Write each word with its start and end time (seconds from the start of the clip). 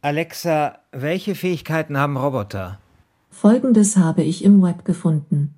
Alexa, 0.00 0.78
welche 0.92 1.34
Fähigkeiten 1.34 1.98
haben 1.98 2.16
Roboter? 2.16 2.78
Folgendes 3.30 3.96
habe 3.96 4.22
ich 4.22 4.44
im 4.44 4.62
Web 4.62 4.84
gefunden. 4.84 5.54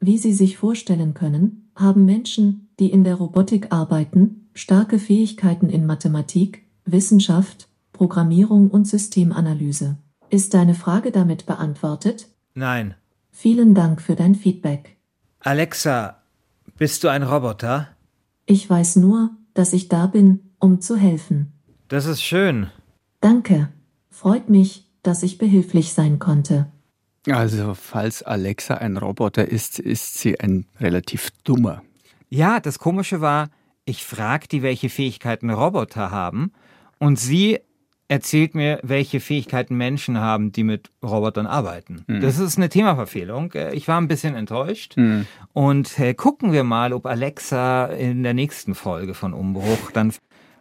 Wie 0.00 0.18
Sie 0.18 0.32
sich 0.32 0.56
vorstellen 0.56 1.14
können, 1.14 1.70
haben 1.76 2.04
Menschen, 2.04 2.68
die 2.80 2.90
in 2.90 3.04
der 3.04 3.14
Robotik 3.14 3.68
arbeiten, 3.70 4.48
starke 4.54 4.98
Fähigkeiten 4.98 5.70
in 5.70 5.86
Mathematik, 5.86 6.64
Wissenschaft, 6.86 7.68
Programmierung 7.92 8.68
und 8.68 8.86
Systemanalyse. 8.86 9.96
Ist 10.28 10.54
deine 10.54 10.74
Frage 10.74 11.12
damit 11.12 11.46
beantwortet? 11.46 12.28
Nein. 12.54 12.94
Vielen 13.30 13.74
Dank 13.74 14.02
für 14.02 14.16
dein 14.16 14.34
Feedback. 14.34 14.96
Alexa, 15.40 16.16
bist 16.76 17.04
du 17.04 17.08
ein 17.08 17.22
Roboter? 17.22 17.88
Ich 18.46 18.68
weiß 18.68 18.96
nur, 18.96 19.30
dass 19.54 19.72
ich 19.72 19.88
da 19.88 20.06
bin, 20.06 20.40
um 20.58 20.80
zu 20.80 20.96
helfen. 20.96 21.52
Das 21.86 22.06
ist 22.06 22.22
schön. 22.22 22.70
Danke. 23.20 23.68
Freut 24.10 24.48
mich, 24.48 24.86
dass 25.02 25.22
ich 25.22 25.38
behilflich 25.38 25.92
sein 25.92 26.18
konnte. 26.18 26.66
Also, 27.28 27.74
falls 27.74 28.22
Alexa 28.22 28.74
ein 28.74 28.96
Roboter 28.96 29.48
ist, 29.48 29.78
ist 29.78 30.18
sie 30.18 30.40
ein 30.40 30.66
relativ 30.80 31.30
dummer. 31.44 31.82
Ja, 32.30 32.60
das 32.60 32.78
Komische 32.78 33.20
war, 33.20 33.50
ich 33.84 34.04
fragte 34.04 34.56
die, 34.56 34.62
welche 34.62 34.88
Fähigkeiten 34.88 35.50
Roboter 35.50 36.10
haben, 36.10 36.52
und 36.98 37.18
sie 37.18 37.60
erzählt 38.08 38.54
mir, 38.54 38.80
welche 38.82 39.20
Fähigkeiten 39.20 39.76
Menschen 39.76 40.18
haben, 40.18 40.50
die 40.50 40.64
mit 40.64 40.90
Robotern 41.02 41.46
arbeiten. 41.46 42.04
Mhm. 42.06 42.20
Das 42.20 42.38
ist 42.38 42.56
eine 42.56 42.70
Themaverfehlung. 42.70 43.52
Äh, 43.52 43.74
ich 43.74 43.86
war 43.86 44.00
ein 44.00 44.08
bisschen 44.08 44.34
enttäuscht. 44.34 44.96
Mhm. 44.96 45.26
Und 45.52 45.98
äh, 45.98 46.14
gucken 46.14 46.52
wir 46.52 46.64
mal, 46.64 46.94
ob 46.94 47.06
Alexa 47.06 47.86
in 47.86 48.22
der 48.22 48.32
nächsten 48.32 48.74
Folge 48.74 49.12
von 49.12 49.34
Umbruch 49.34 49.90
dann 49.92 50.12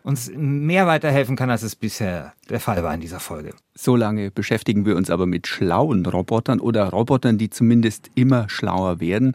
uns 0.07 0.31
mehr 0.33 0.87
weiterhelfen 0.87 1.35
kann, 1.35 1.49
als 1.49 1.63
es 1.63 1.75
bisher 1.75 2.33
der 2.49 2.61
Fall 2.61 2.81
war 2.81 2.93
in 2.93 3.01
dieser 3.01 3.19
Folge. 3.19 3.51
So 3.75 3.97
lange 3.97 4.31
beschäftigen 4.31 4.85
wir 4.85 4.95
uns 4.95 5.09
aber 5.09 5.25
mit 5.25 5.47
schlauen 5.47 6.05
Robotern 6.05 6.61
oder 6.61 6.85
Robotern, 6.89 7.37
die 7.37 7.49
zumindest 7.49 8.09
immer 8.15 8.47
schlauer 8.47 9.01
werden. 9.01 9.33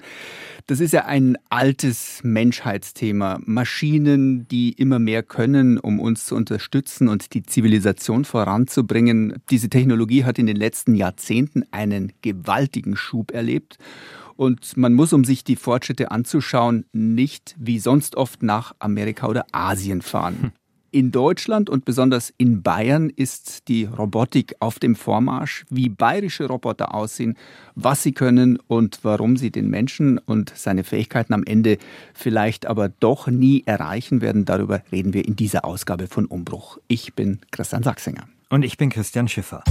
Das 0.66 0.80
ist 0.80 0.92
ja 0.92 1.04
ein 1.04 1.36
altes 1.50 2.20
Menschheitsthema. 2.22 3.38
Maschinen, 3.44 4.48
die 4.48 4.72
immer 4.72 4.98
mehr 4.98 5.22
können, 5.22 5.78
um 5.78 6.00
uns 6.00 6.24
zu 6.24 6.34
unterstützen 6.34 7.08
und 7.08 7.34
die 7.34 7.42
Zivilisation 7.42 8.24
voranzubringen. 8.24 9.42
Diese 9.50 9.68
Technologie 9.68 10.24
hat 10.24 10.38
in 10.38 10.46
den 10.46 10.56
letzten 10.56 10.94
Jahrzehnten 10.94 11.64
einen 11.70 12.14
gewaltigen 12.22 12.96
Schub 12.96 13.32
erlebt. 13.32 13.76
Und 14.36 14.76
man 14.78 14.94
muss, 14.94 15.12
um 15.12 15.24
sich 15.24 15.44
die 15.44 15.56
Fortschritte 15.56 16.10
anzuschauen, 16.10 16.86
nicht 16.92 17.54
wie 17.58 17.78
sonst 17.78 18.16
oft 18.16 18.42
nach 18.42 18.74
Amerika 18.78 19.26
oder 19.26 19.44
Asien 19.52 20.00
fahren. 20.00 20.52
In 20.94 21.10
Deutschland 21.10 21.70
und 21.70 21.86
besonders 21.86 22.34
in 22.36 22.62
Bayern 22.62 23.08
ist 23.08 23.66
die 23.68 23.84
Robotik 23.84 24.56
auf 24.60 24.78
dem 24.78 24.94
Vormarsch, 24.94 25.64
wie 25.70 25.88
bayerische 25.88 26.44
Roboter 26.44 26.94
aussehen, 26.94 27.38
was 27.74 28.02
sie 28.02 28.12
können 28.12 28.58
und 28.66 28.98
warum 29.00 29.38
sie 29.38 29.50
den 29.50 29.70
Menschen 29.70 30.18
und 30.18 30.52
seine 30.54 30.84
Fähigkeiten 30.84 31.32
am 31.32 31.44
Ende 31.44 31.78
vielleicht 32.12 32.66
aber 32.66 32.90
doch 32.90 33.26
nie 33.26 33.62
erreichen 33.64 34.20
werden. 34.20 34.44
Darüber 34.44 34.82
reden 34.92 35.14
wir 35.14 35.24
in 35.26 35.34
dieser 35.34 35.64
Ausgabe 35.64 36.08
von 36.08 36.26
Umbruch. 36.26 36.76
Ich 36.88 37.14
bin 37.14 37.40
Christian 37.52 37.82
Sachsinger. 37.82 38.28
Und 38.50 38.62
ich 38.62 38.76
bin 38.76 38.90
Christian 38.90 39.28
Schiffer. 39.28 39.64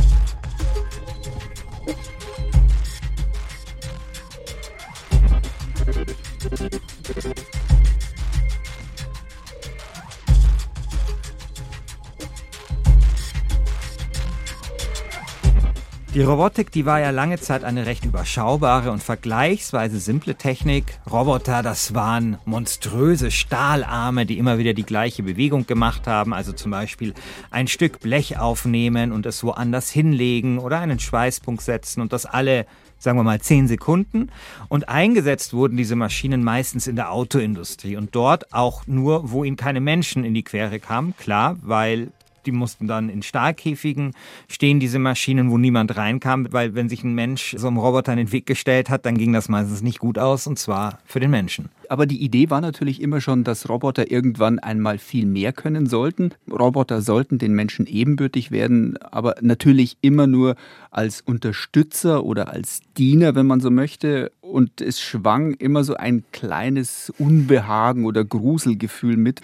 Die 16.13 16.23
Robotik, 16.23 16.73
die 16.73 16.85
war 16.85 16.99
ja 16.99 17.09
lange 17.09 17.39
Zeit 17.39 17.63
eine 17.63 17.85
recht 17.85 18.03
überschaubare 18.03 18.91
und 18.91 19.01
vergleichsweise 19.01 19.97
simple 19.97 20.35
Technik. 20.35 20.99
Roboter, 21.09 21.63
das 21.63 21.93
waren 21.93 22.37
monströse 22.43 23.31
Stahlarme, 23.31 24.25
die 24.25 24.37
immer 24.37 24.57
wieder 24.57 24.73
die 24.73 24.83
gleiche 24.83 25.23
Bewegung 25.23 25.67
gemacht 25.67 26.07
haben, 26.07 26.33
also 26.33 26.51
zum 26.51 26.69
Beispiel 26.71 27.13
ein 27.49 27.69
Stück 27.69 28.01
Blech 28.01 28.37
aufnehmen 28.37 29.13
und 29.13 29.25
es 29.25 29.41
woanders 29.45 29.89
hinlegen 29.89 30.59
oder 30.59 30.81
einen 30.81 30.99
Schweißpunkt 30.99 31.61
setzen 31.61 32.01
und 32.01 32.11
das 32.11 32.25
alle 32.25 32.65
sagen 32.97 33.17
wir 33.17 33.23
mal 33.23 33.39
zehn 33.39 33.69
Sekunden. 33.69 34.31
Und 34.67 34.89
eingesetzt 34.89 35.53
wurden 35.53 35.77
diese 35.77 35.95
Maschinen 35.95 36.43
meistens 36.43 36.87
in 36.87 36.97
der 36.97 37.13
Autoindustrie 37.13 37.95
und 37.95 38.13
dort 38.13 38.53
auch 38.53 38.85
nur, 38.85 39.31
wo 39.31 39.45
ihnen 39.45 39.55
keine 39.55 39.79
Menschen 39.79 40.25
in 40.25 40.33
die 40.33 40.43
Quere 40.43 40.79
kamen. 40.79 41.15
Klar, 41.17 41.55
weil 41.61 42.11
die 42.45 42.51
mussten 42.51 42.87
dann 42.87 43.09
in 43.09 43.21
Stahlkäfigen 43.21 44.13
stehen, 44.47 44.79
diese 44.79 44.99
Maschinen, 44.99 45.51
wo 45.51 45.57
niemand 45.57 45.95
reinkam, 45.97 46.47
weil 46.51 46.75
wenn 46.75 46.89
sich 46.89 47.03
ein 47.03 47.13
Mensch 47.13 47.55
so 47.57 47.67
einem 47.67 47.77
Roboter 47.77 48.13
in 48.13 48.17
den 48.17 48.31
Weg 48.31 48.45
gestellt 48.45 48.89
hat, 48.89 49.05
dann 49.05 49.17
ging 49.17 49.33
das 49.33 49.49
meistens 49.49 49.81
nicht 49.81 49.99
gut 49.99 50.17
aus 50.17 50.47
und 50.47 50.57
zwar 50.57 50.99
für 51.05 51.19
den 51.19 51.31
Menschen. 51.31 51.69
Aber 51.89 52.05
die 52.05 52.23
Idee 52.23 52.49
war 52.49 52.61
natürlich 52.61 53.01
immer 53.01 53.19
schon, 53.19 53.43
dass 53.43 53.67
Roboter 53.67 54.09
irgendwann 54.09 54.59
einmal 54.59 54.97
viel 54.97 55.25
mehr 55.25 55.51
können 55.51 55.87
sollten. 55.87 56.33
Roboter 56.49 57.01
sollten 57.01 57.37
den 57.37 57.53
Menschen 57.53 57.85
ebenbürtig 57.85 58.49
werden, 58.49 58.97
aber 58.97 59.35
natürlich 59.41 59.97
immer 59.99 60.25
nur 60.25 60.55
als 60.91 61.21
Unterstützer 61.21 62.25
oder 62.25 62.49
als 62.49 62.81
Diener, 62.97 63.33
wenn 63.33 63.47
man 63.47 63.61
so 63.61 63.71
möchte. 63.71 64.31
Und 64.41 64.81
es 64.81 64.99
schwang 64.99 65.53
immer 65.53 65.83
so 65.83 65.95
ein 65.95 66.25
kleines 66.33 67.11
Unbehagen 67.17 68.05
oder 68.05 68.25
Gruselgefühl 68.25 69.15
mit. 69.17 69.41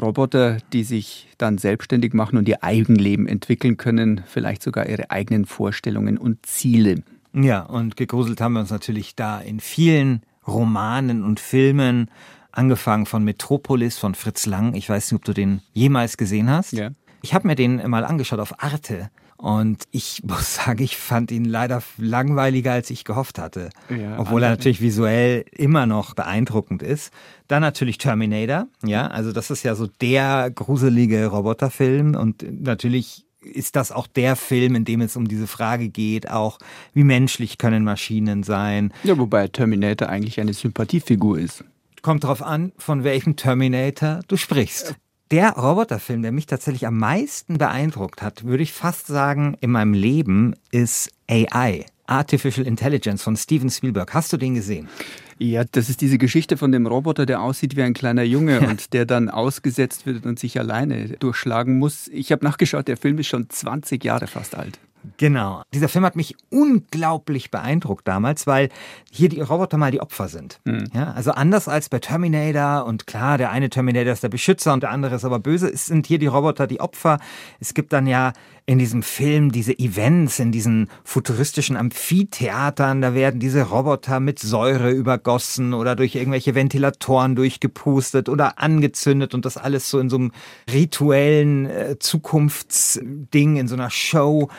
Roboter, 0.00 0.56
die 0.72 0.84
sich 0.84 1.28
dann 1.36 1.58
selbstständig 1.58 2.14
machen 2.14 2.38
und 2.38 2.48
ihr 2.48 2.64
Eigenleben 2.64 3.26
entwickeln 3.26 3.76
können, 3.76 4.22
vielleicht 4.26 4.62
sogar 4.62 4.88
ihre 4.88 5.10
eigenen 5.10 5.44
Vorstellungen 5.44 6.16
und 6.16 6.44
Ziele. 6.46 7.02
Ja, 7.34 7.62
und 7.62 7.96
gegruselt 7.96 8.40
haben 8.40 8.54
wir 8.54 8.60
uns 8.60 8.70
natürlich 8.70 9.14
da 9.14 9.38
in 9.38 9.60
vielen 9.60 10.22
Romanen 10.46 11.22
und 11.22 11.38
Filmen, 11.38 12.10
angefangen 12.50 13.04
von 13.04 13.22
Metropolis 13.22 13.98
von 13.98 14.14
Fritz 14.14 14.46
Lang. 14.46 14.74
Ich 14.74 14.88
weiß 14.88 15.12
nicht, 15.12 15.18
ob 15.18 15.24
du 15.24 15.34
den 15.34 15.60
jemals 15.74 16.16
gesehen 16.16 16.50
hast. 16.50 16.72
Ja. 16.72 16.90
Ich 17.22 17.34
habe 17.34 17.46
mir 17.46 17.54
den 17.54 17.88
mal 17.90 18.04
angeschaut 18.04 18.40
auf 18.40 18.62
Arte. 18.62 19.10
Und 19.38 19.84
ich 19.92 20.22
muss 20.26 20.56
sagen, 20.56 20.82
ich 20.82 20.96
fand 20.96 21.30
ihn 21.30 21.44
leider 21.44 21.82
langweiliger, 21.96 22.72
als 22.72 22.90
ich 22.90 23.04
gehofft 23.04 23.38
hatte. 23.38 23.70
Ja, 23.88 24.18
Obwohl 24.18 24.42
er 24.42 24.50
natürlich 24.50 24.80
visuell 24.82 25.44
immer 25.52 25.86
noch 25.86 26.14
beeindruckend 26.14 26.82
ist. 26.82 27.12
Dann 27.46 27.62
natürlich 27.62 27.98
Terminator. 27.98 28.66
Ja, 28.84 29.06
also 29.06 29.32
das 29.32 29.50
ist 29.50 29.62
ja 29.62 29.74
so 29.74 29.86
der 29.86 30.50
gruselige 30.50 31.26
Roboterfilm 31.26 32.14
und 32.14 32.44
natürlich 32.62 33.24
ist 33.40 33.76
das 33.76 33.92
auch 33.92 34.06
der 34.06 34.36
Film, 34.36 34.74
in 34.74 34.84
dem 34.84 35.00
es 35.00 35.16
um 35.16 35.28
diese 35.28 35.46
Frage 35.46 35.88
geht, 35.88 36.28
auch 36.28 36.58
wie 36.92 37.04
menschlich 37.04 37.56
können 37.56 37.84
Maschinen 37.84 38.42
sein. 38.42 38.92
Ja, 39.04 39.16
wobei 39.16 39.48
Terminator 39.48 40.08
eigentlich 40.08 40.40
eine 40.40 40.52
Sympathiefigur 40.52 41.38
ist. 41.38 41.64
Kommt 42.02 42.24
darauf 42.24 42.42
an, 42.42 42.72
von 42.76 43.04
welchem 43.04 43.36
Terminator 43.36 44.20
du 44.28 44.36
sprichst. 44.36 44.96
Der 45.30 45.50
Roboterfilm, 45.50 46.22
der 46.22 46.32
mich 46.32 46.46
tatsächlich 46.46 46.86
am 46.86 46.96
meisten 46.96 47.58
beeindruckt 47.58 48.22
hat, 48.22 48.44
würde 48.44 48.62
ich 48.62 48.72
fast 48.72 49.06
sagen, 49.06 49.58
in 49.60 49.70
meinem 49.70 49.92
Leben, 49.92 50.54
ist 50.70 51.10
AI. 51.28 51.84
Artificial 52.06 52.66
Intelligence 52.66 53.22
von 53.22 53.36
Steven 53.36 53.68
Spielberg. 53.68 54.14
Hast 54.14 54.32
du 54.32 54.38
den 54.38 54.54
gesehen? 54.54 54.88
Ja, 55.36 55.64
das 55.70 55.90
ist 55.90 56.00
diese 56.00 56.16
Geschichte 56.16 56.56
von 56.56 56.72
dem 56.72 56.86
Roboter, 56.86 57.26
der 57.26 57.42
aussieht 57.42 57.76
wie 57.76 57.82
ein 57.82 57.92
kleiner 57.92 58.22
Junge 58.22 58.62
ja. 58.62 58.68
und 58.68 58.94
der 58.94 59.04
dann 59.04 59.28
ausgesetzt 59.28 60.06
wird 60.06 60.24
und 60.24 60.38
sich 60.38 60.58
alleine 60.58 61.10
durchschlagen 61.18 61.78
muss. 61.78 62.08
Ich 62.08 62.32
habe 62.32 62.42
nachgeschaut, 62.46 62.88
der 62.88 62.96
Film 62.96 63.18
ist 63.18 63.26
schon 63.26 63.50
20 63.50 64.02
Jahre 64.02 64.28
fast 64.28 64.54
alt. 64.54 64.78
Genau. 65.16 65.62
Dieser 65.74 65.88
Film 65.88 66.04
hat 66.04 66.16
mich 66.16 66.36
unglaublich 66.50 67.50
beeindruckt 67.50 68.06
damals, 68.06 68.46
weil 68.46 68.68
hier 69.10 69.28
die 69.28 69.40
Roboter 69.40 69.76
mal 69.78 69.90
die 69.90 70.00
Opfer 70.00 70.28
sind. 70.28 70.60
Mhm. 70.64 70.88
Ja, 70.94 71.12
also 71.12 71.32
anders 71.32 71.68
als 71.68 71.88
bei 71.88 71.98
Terminator 71.98 72.84
und 72.86 73.06
klar, 73.06 73.38
der 73.38 73.50
eine 73.50 73.70
Terminator 73.70 74.12
ist 74.12 74.22
der 74.22 74.28
Beschützer 74.28 74.72
und 74.72 74.82
der 74.82 74.90
andere 74.90 75.16
ist 75.16 75.24
aber 75.24 75.38
böse, 75.38 75.74
sind 75.76 76.06
hier 76.06 76.18
die 76.18 76.26
Roboter 76.26 76.66
die 76.66 76.80
Opfer. 76.80 77.18
Es 77.60 77.74
gibt 77.74 77.92
dann 77.92 78.06
ja 78.06 78.32
in 78.68 78.78
diesem 78.78 79.02
Film 79.02 79.50
diese 79.50 79.78
Events, 79.78 80.38
in 80.38 80.52
diesen 80.52 80.90
futuristischen 81.02 81.74
Amphitheatern, 81.74 83.00
da 83.00 83.14
werden 83.14 83.40
diese 83.40 83.62
Roboter 83.62 84.20
mit 84.20 84.38
Säure 84.38 84.90
übergossen 84.90 85.72
oder 85.72 85.96
durch 85.96 86.14
irgendwelche 86.14 86.54
Ventilatoren 86.54 87.34
durchgepustet 87.34 88.28
oder 88.28 88.58
angezündet 88.58 89.32
und 89.32 89.46
das 89.46 89.56
alles 89.56 89.88
so 89.88 89.98
in 89.98 90.10
so 90.10 90.16
einem 90.16 90.32
rituellen 90.70 91.64
äh, 91.64 91.98
Zukunftsding, 91.98 93.56
in 93.56 93.68
so 93.68 93.74
einer 93.74 93.88
Show. 93.88 94.50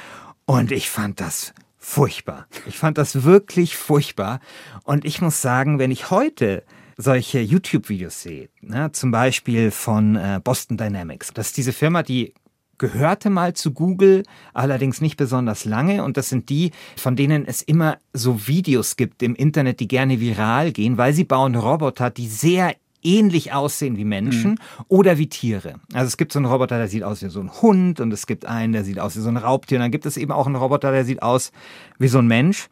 Und 0.49 0.71
ich 0.71 0.89
fand 0.89 1.21
das 1.21 1.53
furchtbar. 1.77 2.47
Ich 2.65 2.75
fand 2.75 2.97
das 2.97 3.23
wirklich 3.23 3.77
furchtbar. 3.77 4.39
Und 4.83 5.05
ich 5.05 5.21
muss 5.21 5.43
sagen, 5.43 5.77
wenn 5.77 5.91
ich 5.91 6.09
heute 6.09 6.63
solche 6.97 7.39
YouTube-Videos 7.39 8.23
sehe, 8.23 8.49
ne, 8.59 8.91
zum 8.91 9.11
Beispiel 9.11 9.69
von 9.69 10.15
äh, 10.15 10.41
Boston 10.43 10.75
Dynamics, 10.75 11.33
das 11.35 11.49
ist 11.49 11.57
diese 11.57 11.71
Firma, 11.71 12.01
die 12.01 12.33
gehörte 12.79 13.29
mal 13.29 13.53
zu 13.53 13.73
Google, 13.73 14.23
allerdings 14.55 15.01
nicht 15.01 15.17
besonders 15.17 15.65
lange. 15.65 16.03
Und 16.03 16.17
das 16.17 16.29
sind 16.29 16.49
die, 16.49 16.71
von 16.97 17.15
denen 17.15 17.45
es 17.45 17.61
immer 17.61 17.99
so 18.13 18.47
Videos 18.47 18.95
gibt 18.95 19.21
im 19.21 19.35
Internet, 19.35 19.79
die 19.79 19.87
gerne 19.87 20.19
viral 20.19 20.71
gehen, 20.71 20.97
weil 20.97 21.13
sie 21.13 21.25
bauen 21.25 21.53
Roboter, 21.53 22.09
die 22.09 22.27
sehr 22.27 22.73
ähnlich 23.03 23.53
aussehen 23.53 23.97
wie 23.97 24.05
Menschen 24.05 24.51
mhm. 24.51 24.57
oder 24.87 25.17
wie 25.17 25.27
Tiere. 25.27 25.75
Also 25.93 26.07
es 26.07 26.17
gibt 26.17 26.31
so 26.31 26.39
einen 26.39 26.45
Roboter, 26.45 26.77
der 26.77 26.87
sieht 26.87 27.03
aus 27.03 27.21
wie 27.21 27.29
so 27.29 27.39
ein 27.39 27.51
Hund 27.61 27.99
und 27.99 28.11
es 28.11 28.27
gibt 28.27 28.45
einen, 28.45 28.73
der 28.73 28.83
sieht 28.83 28.99
aus 28.99 29.15
wie 29.15 29.21
so 29.21 29.29
ein 29.29 29.37
Raubtier 29.37 29.77
und 29.77 29.83
dann 29.83 29.91
gibt 29.91 30.05
es 30.05 30.17
eben 30.17 30.31
auch 30.31 30.45
einen 30.45 30.55
Roboter, 30.55 30.91
der 30.91 31.05
sieht 31.05 31.21
aus 31.21 31.51
wie 31.97 32.07
so 32.07 32.19
ein 32.19 32.27
Mensch. 32.27 32.67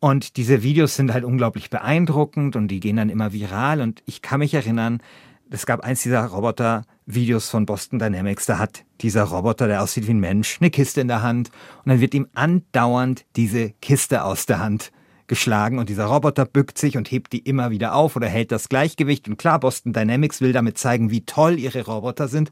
Und 0.00 0.38
diese 0.38 0.62
Videos 0.62 0.96
sind 0.96 1.12
halt 1.12 1.24
unglaublich 1.24 1.68
beeindruckend 1.68 2.56
und 2.56 2.68
die 2.68 2.80
gehen 2.80 2.96
dann 2.96 3.10
immer 3.10 3.34
viral 3.34 3.82
und 3.82 4.02
ich 4.06 4.22
kann 4.22 4.38
mich 4.38 4.54
erinnern, 4.54 5.02
es 5.50 5.66
gab 5.66 5.80
eins 5.80 6.02
dieser 6.02 6.24
Roboter-Videos 6.24 7.50
von 7.50 7.66
Boston 7.66 7.98
Dynamics, 7.98 8.46
da 8.46 8.58
hat 8.58 8.84
dieser 9.00 9.24
Roboter, 9.24 9.66
der 9.66 9.82
aussieht 9.82 10.06
wie 10.06 10.12
ein 10.12 10.20
Mensch, 10.20 10.58
eine 10.60 10.70
Kiste 10.70 11.00
in 11.00 11.08
der 11.08 11.22
Hand 11.22 11.50
und 11.84 11.90
dann 11.90 12.00
wird 12.00 12.14
ihm 12.14 12.28
andauernd 12.34 13.26
diese 13.36 13.70
Kiste 13.82 14.24
aus 14.24 14.46
der 14.46 14.60
Hand 14.60 14.92
geschlagen 15.30 15.78
und 15.78 15.88
dieser 15.88 16.06
Roboter 16.06 16.44
bückt 16.44 16.76
sich 16.76 16.96
und 16.96 17.10
hebt 17.10 17.32
die 17.32 17.38
immer 17.38 17.70
wieder 17.70 17.94
auf 17.94 18.16
oder 18.16 18.26
hält 18.26 18.50
das 18.50 18.68
Gleichgewicht. 18.68 19.28
Und 19.28 19.38
klar, 19.38 19.60
Boston 19.60 19.92
Dynamics 19.92 20.40
will 20.40 20.52
damit 20.52 20.76
zeigen, 20.76 21.10
wie 21.10 21.24
toll 21.24 21.58
ihre 21.58 21.86
Roboter 21.86 22.26
sind. 22.26 22.50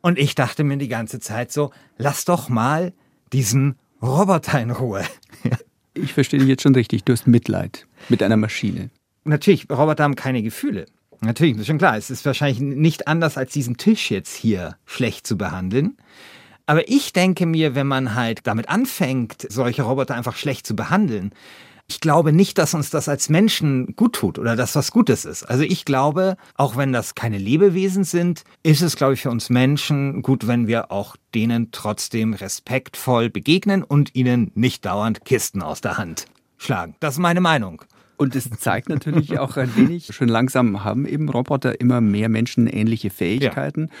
Und 0.00 0.18
ich 0.18 0.36
dachte 0.36 0.62
mir 0.62 0.78
die 0.78 0.88
ganze 0.88 1.18
Zeit 1.18 1.50
so, 1.52 1.72
lass 1.98 2.24
doch 2.24 2.48
mal 2.48 2.92
diesen 3.32 3.74
Roboter 4.00 4.62
in 4.62 4.70
Ruhe. 4.70 5.04
ich 5.94 6.14
verstehe 6.14 6.38
dich 6.38 6.48
jetzt 6.48 6.62
schon 6.62 6.76
richtig. 6.76 7.02
Du 7.02 7.12
hast 7.12 7.26
Mitleid 7.26 7.88
mit 8.08 8.22
einer 8.22 8.36
Maschine. 8.36 8.90
Natürlich, 9.24 9.68
Roboter 9.68 10.04
haben 10.04 10.14
keine 10.14 10.44
Gefühle. 10.44 10.86
Natürlich, 11.22 11.54
das 11.54 11.62
ist 11.62 11.66
schon 11.66 11.78
klar. 11.78 11.96
Es 11.96 12.08
ist 12.08 12.24
wahrscheinlich 12.24 12.60
nicht 12.60 13.08
anders, 13.08 13.36
als 13.36 13.52
diesen 13.52 13.78
Tisch 13.78 14.12
jetzt 14.12 14.34
hier 14.34 14.76
schlecht 14.86 15.26
zu 15.26 15.36
behandeln. 15.36 15.96
Aber 16.66 16.88
ich 16.88 17.12
denke 17.12 17.46
mir, 17.46 17.74
wenn 17.74 17.88
man 17.88 18.14
halt 18.14 18.46
damit 18.46 18.68
anfängt, 18.68 19.44
solche 19.48 19.82
Roboter 19.82 20.14
einfach 20.14 20.36
schlecht 20.36 20.68
zu 20.68 20.76
behandeln, 20.76 21.32
ich 21.92 22.00
glaube 22.00 22.32
nicht, 22.32 22.56
dass 22.56 22.72
uns 22.72 22.88
das 22.88 23.06
als 23.06 23.28
Menschen 23.28 23.94
gut 23.96 24.14
tut 24.14 24.38
oder 24.38 24.56
dass 24.56 24.74
was 24.74 24.92
Gutes 24.92 25.26
ist. 25.26 25.42
Also 25.42 25.62
ich 25.62 25.84
glaube, 25.84 26.38
auch 26.54 26.74
wenn 26.78 26.90
das 26.90 27.14
keine 27.14 27.36
Lebewesen 27.36 28.04
sind, 28.04 28.44
ist 28.62 28.80
es, 28.80 28.96
glaube 28.96 29.12
ich, 29.12 29.20
für 29.20 29.30
uns 29.30 29.50
Menschen 29.50 30.22
gut, 30.22 30.46
wenn 30.46 30.66
wir 30.66 30.90
auch 30.90 31.16
denen 31.34 31.70
trotzdem 31.70 32.32
respektvoll 32.32 33.28
begegnen 33.28 33.82
und 33.82 34.14
ihnen 34.14 34.52
nicht 34.54 34.86
dauernd 34.86 35.26
Kisten 35.26 35.60
aus 35.60 35.82
der 35.82 35.98
Hand 35.98 36.24
schlagen. 36.56 36.96
Das 37.00 37.14
ist 37.14 37.20
meine 37.20 37.42
Meinung. 37.42 37.82
Und 38.16 38.36
es 38.36 38.48
zeigt 38.48 38.88
natürlich 38.88 39.38
auch 39.38 39.58
ein 39.58 39.76
wenig, 39.76 40.14
schon 40.14 40.28
langsam 40.28 40.84
haben 40.84 41.04
eben 41.04 41.28
Roboter 41.28 41.78
immer 41.78 42.00
mehr 42.00 42.30
menschenähnliche 42.30 43.10
Fähigkeiten, 43.10 43.88
ja. 43.90 43.96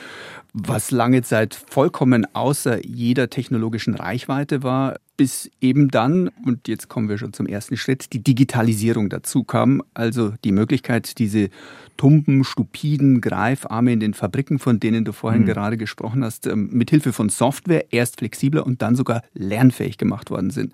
was 0.54 0.90
lange 0.90 1.22
Zeit 1.22 1.54
vollkommen 1.68 2.26
außer 2.34 2.86
jeder 2.86 3.28
technologischen 3.28 3.94
Reichweite 3.94 4.62
war 4.62 4.96
bis 5.22 5.48
eben 5.60 5.86
dann, 5.86 6.32
und 6.44 6.66
jetzt 6.66 6.88
kommen 6.88 7.08
wir 7.08 7.16
schon 7.16 7.32
zum 7.32 7.46
ersten 7.46 7.76
Schritt, 7.76 8.12
die 8.12 8.24
Digitalisierung 8.24 9.08
dazu 9.08 9.44
kam, 9.44 9.80
also 9.94 10.34
die 10.42 10.50
Möglichkeit, 10.50 11.20
diese 11.20 11.48
tumpen, 11.96 12.42
stupiden 12.42 13.20
Greifarme 13.20 13.92
in 13.92 14.00
den 14.00 14.14
Fabriken, 14.14 14.58
von 14.58 14.80
denen 14.80 15.04
du 15.04 15.12
vorhin 15.12 15.42
mhm. 15.42 15.46
gerade 15.46 15.76
gesprochen 15.76 16.24
hast, 16.24 16.48
ähm, 16.48 16.70
mit 16.72 16.90
Hilfe 16.90 17.12
von 17.12 17.28
Software 17.28 17.84
erst 17.92 18.18
flexibler 18.18 18.66
und 18.66 18.82
dann 18.82 18.96
sogar 18.96 19.22
lernfähig 19.32 19.96
gemacht 19.96 20.28
worden 20.32 20.50
sind. 20.50 20.72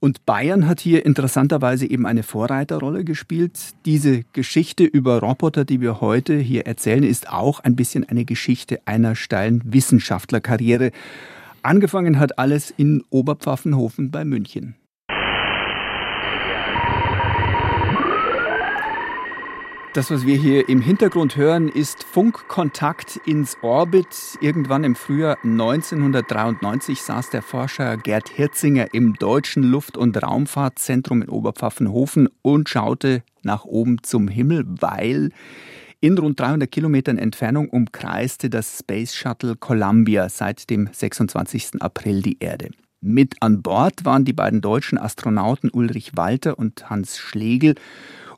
Und 0.00 0.26
Bayern 0.26 0.68
hat 0.68 0.80
hier 0.80 1.06
interessanterweise 1.06 1.88
eben 1.88 2.04
eine 2.04 2.24
Vorreiterrolle 2.24 3.04
gespielt. 3.04 3.58
Diese 3.86 4.24
Geschichte 4.34 4.84
über 4.84 5.20
Roboter, 5.20 5.64
die 5.64 5.80
wir 5.80 6.02
heute 6.02 6.36
hier 6.36 6.66
erzählen, 6.66 7.04
ist 7.04 7.30
auch 7.30 7.60
ein 7.60 7.74
bisschen 7.74 8.06
eine 8.06 8.26
Geschichte 8.26 8.80
einer 8.84 9.16
steilen 9.16 9.62
Wissenschaftlerkarriere. 9.64 10.90
Angefangen 11.62 12.18
hat 12.18 12.38
alles 12.38 12.72
in 12.76 13.02
Oberpfaffenhofen 13.10 14.10
bei 14.10 14.24
München. 14.24 14.76
Das, 19.94 20.10
was 20.12 20.26
wir 20.26 20.36
hier 20.36 20.68
im 20.68 20.80
Hintergrund 20.80 21.36
hören, 21.36 21.68
ist 21.68 22.04
Funkkontakt 22.04 23.16
ins 23.26 23.56
Orbit. 23.62 24.38
Irgendwann 24.40 24.84
im 24.84 24.94
Frühjahr 24.94 25.38
1993 25.42 27.02
saß 27.02 27.30
der 27.30 27.42
Forscher 27.42 27.96
Gerd 27.96 28.28
Hirzinger 28.28 28.94
im 28.94 29.14
Deutschen 29.14 29.64
Luft- 29.64 29.96
und 29.96 30.22
Raumfahrtzentrum 30.22 31.22
in 31.22 31.28
Oberpfaffenhofen 31.28 32.28
und 32.42 32.68
schaute 32.68 33.24
nach 33.42 33.64
oben 33.64 34.02
zum 34.02 34.28
Himmel, 34.28 34.64
weil 34.68 35.30
in 36.00 36.16
rund 36.16 36.38
300 36.38 36.70
Kilometern 36.70 37.18
Entfernung 37.18 37.68
umkreiste 37.68 38.50
das 38.50 38.78
Space 38.78 39.14
Shuttle 39.14 39.56
Columbia 39.56 40.28
seit 40.28 40.70
dem 40.70 40.88
26. 40.92 41.80
April 41.80 42.22
die 42.22 42.38
Erde. 42.38 42.70
Mit 43.00 43.36
an 43.40 43.62
Bord 43.62 44.04
waren 44.04 44.24
die 44.24 44.32
beiden 44.32 44.60
deutschen 44.60 44.98
Astronauten 44.98 45.70
Ulrich 45.72 46.12
Walter 46.16 46.58
und 46.58 46.88
Hans 46.88 47.18
Schlegel. 47.18 47.74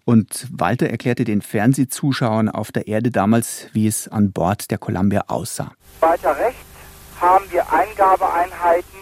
Und 0.05 0.47
Walter 0.51 0.89
erklärte 0.89 1.25
den 1.25 1.43
Fernsehzuschauern 1.43 2.49
auf 2.49 2.73
der 2.73 2.89
Erde 2.89 3.11
damals, 3.11 3.69
wie 3.73 3.87
es 3.87 4.09
an 4.09 4.33
Bord 4.33 4.71
der 4.71 4.79
Columbia 4.79 5.25
aussah. 5.29 5.73
Weiter 6.01 6.37
rechts 6.39 6.65
haben 7.21 7.45
wir 7.51 7.71
Eingabeeinheiten 7.71 8.99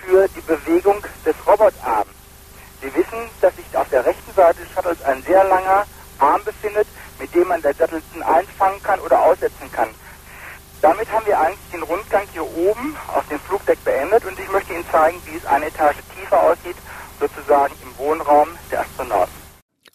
für 0.00 0.28
die 0.28 0.40
Bewegung 0.40 1.02
des 1.26 1.34
Robotarms. 1.46 2.10
Sie 2.80 2.94
wissen, 2.94 3.18
dass 3.40 3.54
sich 3.56 3.76
auf 3.76 3.88
der 3.90 4.06
rechten 4.06 4.32
Seite 4.34 4.60
des 4.60 4.70
Shuttles 4.70 5.02
ein 5.02 5.20
sehr 5.22 5.42
langer 5.44 5.84
Arm 6.20 6.40
befindet, 6.44 6.86
mit 7.18 7.34
dem 7.34 7.48
man 7.48 7.62
der 7.62 7.74
Sattelten 7.74 8.22
einfangen 8.22 8.82
kann 8.82 9.00
oder 9.00 9.22
aussetzen 9.22 9.70
kann. 9.72 9.88
Damit 10.80 11.10
haben 11.10 11.26
wir 11.26 11.38
eigentlich 11.38 11.70
den 11.72 11.82
Rundgang 11.82 12.22
hier 12.32 12.44
oben 12.44 12.96
auf 13.08 13.26
dem 13.28 13.40
Flugdeck 13.40 13.82
beendet 13.84 14.24
und 14.24 14.38
ich 14.38 14.50
möchte 14.50 14.74
Ihnen 14.74 14.84
zeigen, 14.90 15.18
wie 15.24 15.36
es 15.36 15.44
eine 15.46 15.66
Etage 15.66 15.96
tiefer 16.16 16.40
aussieht, 16.40 16.76
sozusagen 17.18 17.74
im 17.82 17.98
Wohnraum 17.98 18.48
der 18.70 18.80
Astronauten. 18.80 19.32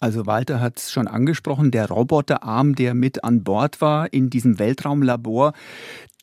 Also 0.00 0.26
Walter 0.26 0.60
hat 0.60 0.78
es 0.78 0.92
schon 0.92 1.08
angesprochen, 1.08 1.70
der 1.70 1.88
Roboterarm, 1.88 2.74
der 2.74 2.92
mit 2.92 3.24
an 3.24 3.42
Bord 3.42 3.80
war 3.80 4.12
in 4.12 4.28
diesem 4.28 4.58
Weltraumlabor, 4.58 5.54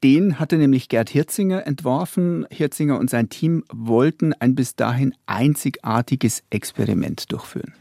den 0.03 0.39
hatte 0.39 0.57
nämlich 0.57 0.89
Gerd 0.89 1.09
Hirzinger 1.09 1.67
entworfen. 1.67 2.47
Hirzinger 2.49 2.97
und 2.97 3.09
sein 3.09 3.29
Team 3.29 3.63
wollten 3.71 4.33
ein 4.33 4.55
bis 4.55 4.75
dahin 4.75 5.13
einzigartiges 5.27 6.43
Experiment 6.49 7.31
durchführen. 7.31 7.73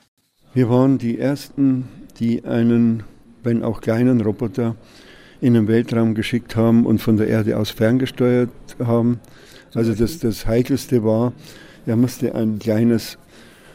Wir 0.53 0.69
waren 0.69 0.99
die 0.99 1.17
Ersten, 1.17 1.85
die 2.19 2.45
einen, 2.45 3.05
wenn 3.45 3.63
auch 3.63 3.81
kleinen 3.81 4.21
Roboter 4.21 4.75
in 5.41 5.55
den 5.55 5.69
Weltraum 5.69 6.17
geschickt 6.17 6.57
haben 6.57 6.87
und 6.87 7.01
von 7.01 7.17
der 7.17 7.29
Erde 7.29 7.57
aus 7.57 7.71
ferngesteuert 7.71 8.51
haben. 8.85 9.21
Also 9.75 9.95
das, 9.95 10.19
das 10.19 10.47
Heikelste 10.47 11.05
war, 11.05 11.35
er 11.87 11.95
musste 11.95 12.35
ein 12.35 12.59
kleines 12.59 13.17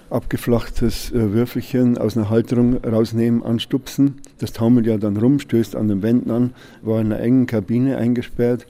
abgeflachtes 0.10 1.14
äh, 1.14 1.32
Würfelchen 1.32 1.98
aus 1.98 2.18
einer 2.18 2.30
Halterung 2.30 2.84
rausnehmen, 2.84 3.42
anstupsen. 3.42 4.16
Das 4.40 4.52
taumelt 4.52 4.86
ja 4.86 4.98
dann 4.98 5.16
rum, 5.16 5.40
stößt 5.40 5.78
an 5.78 5.88
den 5.88 6.04
Wänden 6.04 6.30
an, 6.30 6.54
war 6.82 7.00
in 7.00 7.14
einer 7.14 7.22
engen 7.22 7.46
Kabine 7.46 7.96
eingesperrt 7.96 8.68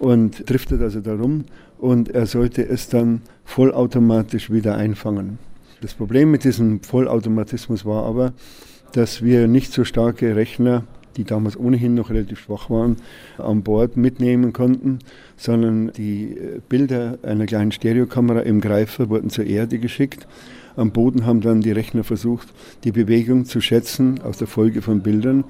und 0.00 0.50
driftet 0.50 0.82
also 0.82 1.00
da 1.00 1.14
rum 1.14 1.44
und 1.78 2.08
er 2.08 2.26
sollte 2.26 2.66
es 2.68 2.88
dann 2.88 3.22
vollautomatisch 3.44 4.50
wieder 4.50 4.74
einfangen. 4.74 5.38
Das 5.84 5.92
Problem 5.92 6.30
mit 6.30 6.44
diesem 6.44 6.82
Vollautomatismus 6.82 7.84
war 7.84 8.06
aber, 8.06 8.32
dass 8.92 9.22
wir 9.22 9.46
nicht 9.48 9.70
so 9.70 9.84
starke 9.84 10.34
Rechner, 10.34 10.84
die 11.18 11.24
damals 11.24 11.58
ohnehin 11.58 11.94
noch 11.94 12.08
relativ 12.08 12.38
schwach 12.38 12.70
waren, 12.70 12.96
an 13.36 13.62
Bord 13.62 13.98
mitnehmen 13.98 14.54
konnten, 14.54 15.00
sondern 15.36 15.92
die 15.92 16.38
äh, 16.38 16.60
Bilder 16.70 17.18
einer 17.22 17.44
kleinen 17.44 17.70
Stereokamera 17.70 18.40
im 18.40 18.62
Greifer 18.62 19.10
wurden 19.10 19.28
zur 19.28 19.44
Erde 19.44 19.78
geschickt. 19.78 20.26
Am 20.74 20.90
Boden 20.90 21.26
haben 21.26 21.42
dann 21.42 21.60
die 21.60 21.72
Rechner 21.72 22.02
versucht, 22.02 22.48
die 22.84 22.92
Bewegung 22.92 23.44
zu 23.44 23.60
schätzen 23.60 24.22
aus 24.22 24.38
der 24.38 24.46
Folge 24.46 24.80
von 24.80 25.02
Bildern 25.02 25.44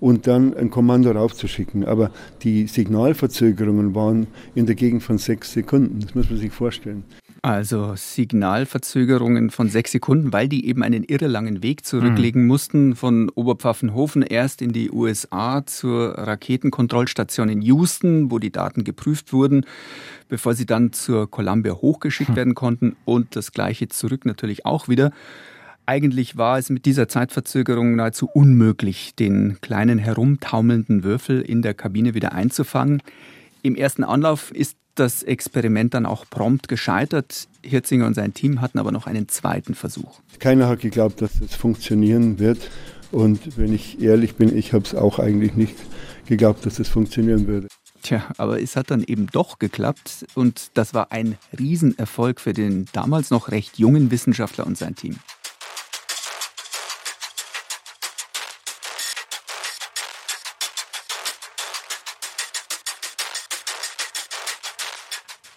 und 0.00 0.26
dann 0.26 0.52
ein 0.54 0.70
Kommando 0.70 1.12
raufzuschicken. 1.12 1.84
Aber 1.84 2.10
die 2.42 2.66
Signalverzögerungen 2.66 3.94
waren 3.94 4.26
in 4.56 4.66
der 4.66 4.74
Gegend 4.74 5.04
von 5.04 5.18
sechs 5.18 5.52
Sekunden. 5.52 6.00
Das 6.00 6.16
muss 6.16 6.28
man 6.28 6.40
sich 6.40 6.50
vorstellen. 6.50 7.04
Also 7.46 7.94
Signalverzögerungen 7.94 9.50
von 9.50 9.68
sechs 9.68 9.92
Sekunden, 9.92 10.32
weil 10.32 10.48
die 10.48 10.66
eben 10.66 10.82
einen 10.82 11.04
irrelangen 11.04 11.62
Weg 11.62 11.86
zurücklegen 11.86 12.42
mhm. 12.42 12.48
mussten 12.48 12.96
von 12.96 13.28
Oberpfaffenhofen 13.28 14.22
erst 14.22 14.60
in 14.62 14.72
die 14.72 14.90
USA 14.90 15.64
zur 15.64 16.18
Raketenkontrollstation 16.18 17.48
in 17.48 17.62
Houston, 17.62 18.32
wo 18.32 18.40
die 18.40 18.50
Daten 18.50 18.82
geprüft 18.82 19.32
wurden, 19.32 19.64
bevor 20.28 20.54
sie 20.54 20.66
dann 20.66 20.92
zur 20.92 21.30
Columbia 21.30 21.74
hochgeschickt 21.74 22.30
mhm. 22.30 22.36
werden 22.36 22.54
konnten 22.56 22.96
und 23.04 23.36
das 23.36 23.52
gleiche 23.52 23.86
zurück 23.86 24.26
natürlich 24.26 24.66
auch 24.66 24.88
wieder. 24.88 25.12
Eigentlich 25.86 26.36
war 26.36 26.58
es 26.58 26.68
mit 26.68 26.84
dieser 26.84 27.06
Zeitverzögerung 27.06 27.94
nahezu 27.94 28.26
unmöglich, 28.26 29.14
den 29.14 29.58
kleinen 29.60 30.00
herumtaumelnden 30.00 31.04
Würfel 31.04 31.42
in 31.42 31.62
der 31.62 31.74
Kabine 31.74 32.12
wieder 32.14 32.32
einzufangen. 32.32 33.04
Im 33.62 33.76
ersten 33.76 34.02
Anlauf 34.02 34.50
ist 34.50 34.76
das 34.98 35.22
Experiment 35.22 35.94
dann 35.94 36.06
auch 36.06 36.24
prompt 36.28 36.68
gescheitert. 36.68 37.48
Hirzinger 37.62 38.06
und 38.06 38.14
sein 38.14 38.34
Team 38.34 38.60
hatten 38.60 38.78
aber 38.78 38.92
noch 38.92 39.06
einen 39.06 39.28
zweiten 39.28 39.74
Versuch. 39.74 40.20
Keiner 40.38 40.68
hat 40.68 40.80
geglaubt, 40.80 41.22
dass 41.22 41.40
es 41.40 41.54
funktionieren 41.54 42.38
wird. 42.38 42.70
Und 43.12 43.56
wenn 43.56 43.72
ich 43.72 44.00
ehrlich 44.00 44.34
bin, 44.34 44.56
ich 44.56 44.72
habe 44.72 44.84
es 44.84 44.94
auch 44.94 45.18
eigentlich 45.18 45.54
nicht 45.54 45.76
geglaubt, 46.26 46.66
dass 46.66 46.78
es 46.78 46.88
funktionieren 46.88 47.46
würde. 47.46 47.68
Tja, 48.02 48.24
aber 48.36 48.60
es 48.60 48.76
hat 48.76 48.90
dann 48.90 49.02
eben 49.02 49.26
doch 49.26 49.58
geklappt 49.58 50.26
und 50.34 50.70
das 50.74 50.94
war 50.94 51.10
ein 51.10 51.36
Riesenerfolg 51.58 52.40
für 52.40 52.52
den 52.52 52.86
damals 52.92 53.30
noch 53.30 53.50
recht 53.50 53.78
jungen 53.78 54.10
Wissenschaftler 54.10 54.66
und 54.66 54.78
sein 54.78 54.94
Team. 54.94 55.16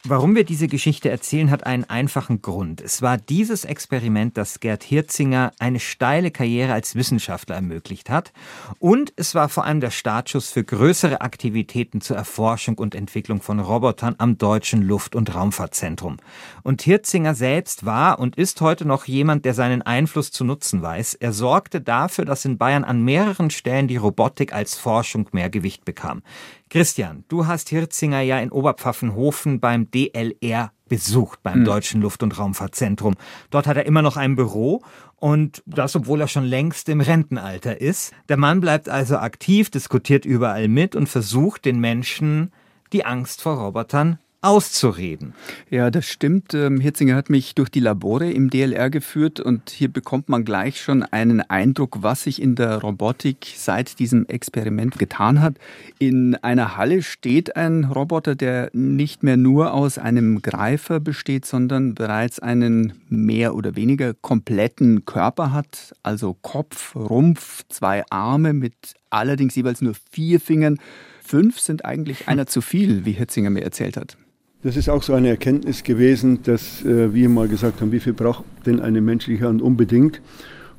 Warum 0.09 0.35
wir 0.35 0.43
diese 0.43 0.67
Geschichte 0.67 1.11
erzählen, 1.11 1.51
hat 1.51 1.67
einen 1.67 1.83
einfachen 1.83 2.41
Grund. 2.41 2.81
Es 2.81 3.03
war 3.03 3.17
dieses 3.17 3.63
Experiment, 3.63 4.37
das 4.37 4.59
Gerd 4.59 4.81
Hirzinger 4.81 5.51
eine 5.59 5.79
steile 5.79 6.31
Karriere 6.31 6.73
als 6.73 6.95
Wissenschaftler 6.95 7.53
ermöglicht 7.53 8.09
hat. 8.09 8.33
Und 8.79 9.13
es 9.17 9.35
war 9.35 9.49
vor 9.49 9.65
allem 9.65 9.81
der 9.81 9.91
Startschuss 9.91 10.49
für 10.49 10.63
größere 10.63 11.21
Aktivitäten 11.21 12.01
zur 12.01 12.17
Erforschung 12.17 12.79
und 12.79 12.95
Entwicklung 12.95 13.43
von 13.43 13.59
Robotern 13.59 14.15
am 14.17 14.39
Deutschen 14.39 14.81
Luft- 14.81 15.15
und 15.15 15.35
Raumfahrtzentrum. 15.35 16.17
Und 16.63 16.81
Hirzinger 16.81 17.35
selbst 17.35 17.85
war 17.85 18.17
und 18.17 18.35
ist 18.35 18.61
heute 18.61 18.85
noch 18.85 19.05
jemand, 19.05 19.45
der 19.45 19.53
seinen 19.53 19.83
Einfluss 19.83 20.31
zu 20.31 20.43
nutzen 20.43 20.81
weiß. 20.81 21.13
Er 21.19 21.33
sorgte 21.33 21.81
dafür, 21.81 22.25
dass 22.25 22.45
in 22.45 22.57
Bayern 22.57 22.83
an 22.83 23.03
mehreren 23.03 23.51
Stellen 23.51 23.87
die 23.87 23.97
Robotik 23.97 24.53
als 24.53 24.75
Forschung 24.75 25.29
mehr 25.33 25.51
Gewicht 25.51 25.85
bekam. 25.85 26.23
Christian, 26.69 27.23
du 27.29 27.47
hast 27.47 27.69
Hirzinger 27.69 28.21
ja 28.21 28.39
in 28.39 28.51
Oberpfaffenhofen 28.51 29.59
beim 29.59 29.89
DLR 29.89 30.71
besucht, 30.87 31.41
beim 31.41 31.61
mhm. 31.61 31.65
Deutschen 31.65 32.01
Luft- 32.01 32.21
und 32.21 32.37
Raumfahrtzentrum. 32.37 33.15
Dort 33.49 33.65
hat 33.65 33.77
er 33.77 33.87
immer 33.87 34.03
noch 34.03 34.17
ein 34.17 34.35
Büro 34.35 34.83
und 35.15 35.63
das, 35.65 35.95
obwohl 35.95 36.21
er 36.21 36.27
schon 36.27 36.45
längst 36.45 36.87
im 36.89 37.01
Rentenalter 37.01 37.81
ist. 37.81 38.13
Der 38.27 38.37
Mann 38.37 38.61
bleibt 38.61 38.87
also 38.87 39.17
aktiv, 39.17 39.71
diskutiert 39.71 40.25
überall 40.25 40.67
mit 40.67 40.95
und 40.95 41.09
versucht 41.09 41.65
den 41.65 41.79
Menschen 41.79 42.51
die 42.93 43.05
Angst 43.05 43.41
vor 43.41 43.55
Robotern 43.55 44.19
auszureden. 44.41 45.33
Ja, 45.69 45.91
das 45.91 46.05
stimmt. 46.05 46.53
Ähm, 46.53 46.79
Hirzinger 46.79 47.15
hat 47.15 47.29
mich 47.29 47.55
durch 47.55 47.69
die 47.69 47.81
Labore 47.81 48.31
im 48.31 48.49
DLR 48.49 48.89
geführt 48.89 49.41
und 49.41 49.69
hier 49.69 49.89
bekommt 49.89 50.29
man 50.29 50.45
gleich 50.45 50.81
schon 50.81 51.03
einen 51.03 51.41
Eindruck, 51.41 51.97
was 52.01 52.23
sich 52.23 52.41
in 52.41 52.55
der 52.55 52.77
Robotik 52.77 53.53
seit 53.55 53.99
diesem 53.99 54.25
Experiment 54.27 54.97
getan 54.97 55.41
hat. 55.41 55.55
In 55.99 56.35
einer 56.35 56.77
Halle 56.77 57.03
steht 57.03 57.57
ein 57.57 57.83
Roboter, 57.83 58.35
der 58.35 58.69
nicht 58.71 59.23
mehr 59.23 59.35
nur 59.35 59.73
aus 59.73 59.97
einem 59.97 60.41
Greifer 60.41 61.01
besteht, 61.01 61.45
sondern 61.45 61.93
bereits 61.93 62.39
einen 62.39 62.93
mehr 63.09 63.55
oder 63.55 63.75
weniger 63.75 64.13
kompletten 64.13 65.03
Körper 65.03 65.51
hat, 65.51 65.93
also 66.01 66.33
Kopf, 66.41 66.95
Rumpf, 66.95 67.63
zwei 67.67 68.05
Arme 68.09 68.53
mit 68.53 68.93
allerdings 69.09 69.55
jeweils 69.55 69.81
nur 69.81 69.95
vier 70.11 70.39
Fingern. 70.39 70.77
Fünf 71.21 71.59
sind 71.59 71.83
eigentlich 71.83 72.27
einer 72.29 72.47
zu 72.47 72.61
viel, 72.61 73.05
wie 73.05 73.11
Hitzinger 73.11 73.49
mir 73.49 73.63
erzählt 73.63 73.97
hat. 73.97 74.17
Das 74.61 74.75
ist 74.75 74.89
auch 74.89 75.03
so 75.03 75.13
eine 75.13 75.29
Erkenntnis 75.29 75.83
gewesen, 75.83 76.39
dass 76.43 76.83
äh, 76.83 77.13
wir 77.13 77.29
mal 77.29 77.47
gesagt 77.47 77.79
haben, 77.79 77.93
wie 77.93 78.01
viel 78.01 78.11
braucht 78.11 78.43
denn 78.65 78.81
eine 78.81 78.99
menschliche 78.99 79.47
Hand 79.47 79.61
unbedingt? 79.61 80.19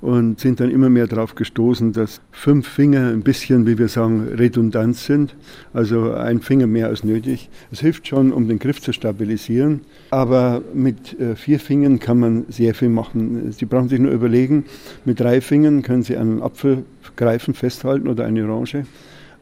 Und 0.03 0.39
sind 0.39 0.61
dann 0.61 0.71
immer 0.71 0.91
mehr 0.91 1.07
darauf 1.07 1.35
gestoßen, 1.35 1.95
dass 1.95 2.21
fünf 2.31 2.69
Finger 2.69 3.09
ein 3.09 3.23
bisschen, 3.23 3.67
wie 3.67 3.79
wir 3.79 3.89
sagen, 3.89 4.29
redundant 4.37 4.97
sind. 4.97 5.35
Also 5.73 6.13
ein 6.13 6.41
Finger 6.41 6.67
mehr 6.67 6.89
als 6.89 7.05
nötig. 7.05 7.49
Es 7.73 7.81
hilft 7.81 8.07
schon, 8.07 8.33
um 8.33 8.49
den 8.49 8.59
Griff 8.59 8.83
zu 8.83 8.93
stabilisieren. 8.93 9.81
Aber 10.11 10.61
mit 10.75 11.19
äh, 11.19 11.35
vier 11.35 11.59
Fingern 11.59 12.01
kann 12.01 12.19
man 12.19 12.45
sehr 12.51 12.75
viel 12.75 12.91
machen. 12.91 13.51
Sie 13.53 13.65
brauchen 13.65 13.89
sich 13.89 13.99
nur 13.99 14.13
überlegen, 14.13 14.67
mit 15.07 15.21
drei 15.21 15.41
Fingern 15.41 15.81
können 15.81 16.03
Sie 16.03 16.19
einen 16.19 16.43
Apfel 16.43 16.85
greifen, 17.17 17.55
festhalten 17.55 18.09
oder 18.09 18.27
eine 18.27 18.45
Orange 18.45 18.85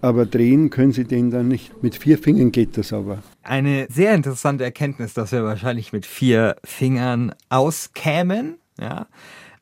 aber 0.00 0.26
drehen 0.26 0.70
können 0.70 0.92
Sie 0.92 1.04
den 1.04 1.30
dann 1.30 1.48
nicht. 1.48 1.82
Mit 1.82 1.96
vier 1.96 2.18
Fingern 2.18 2.52
geht 2.52 2.76
das 2.76 2.92
aber. 2.92 3.22
Eine 3.42 3.86
sehr 3.90 4.14
interessante 4.14 4.64
Erkenntnis, 4.64 5.14
dass 5.14 5.32
wir 5.32 5.44
wahrscheinlich 5.44 5.92
mit 5.92 6.06
vier 6.06 6.56
Fingern 6.64 7.34
auskämen. 7.48 8.58
Ja. 8.80 9.06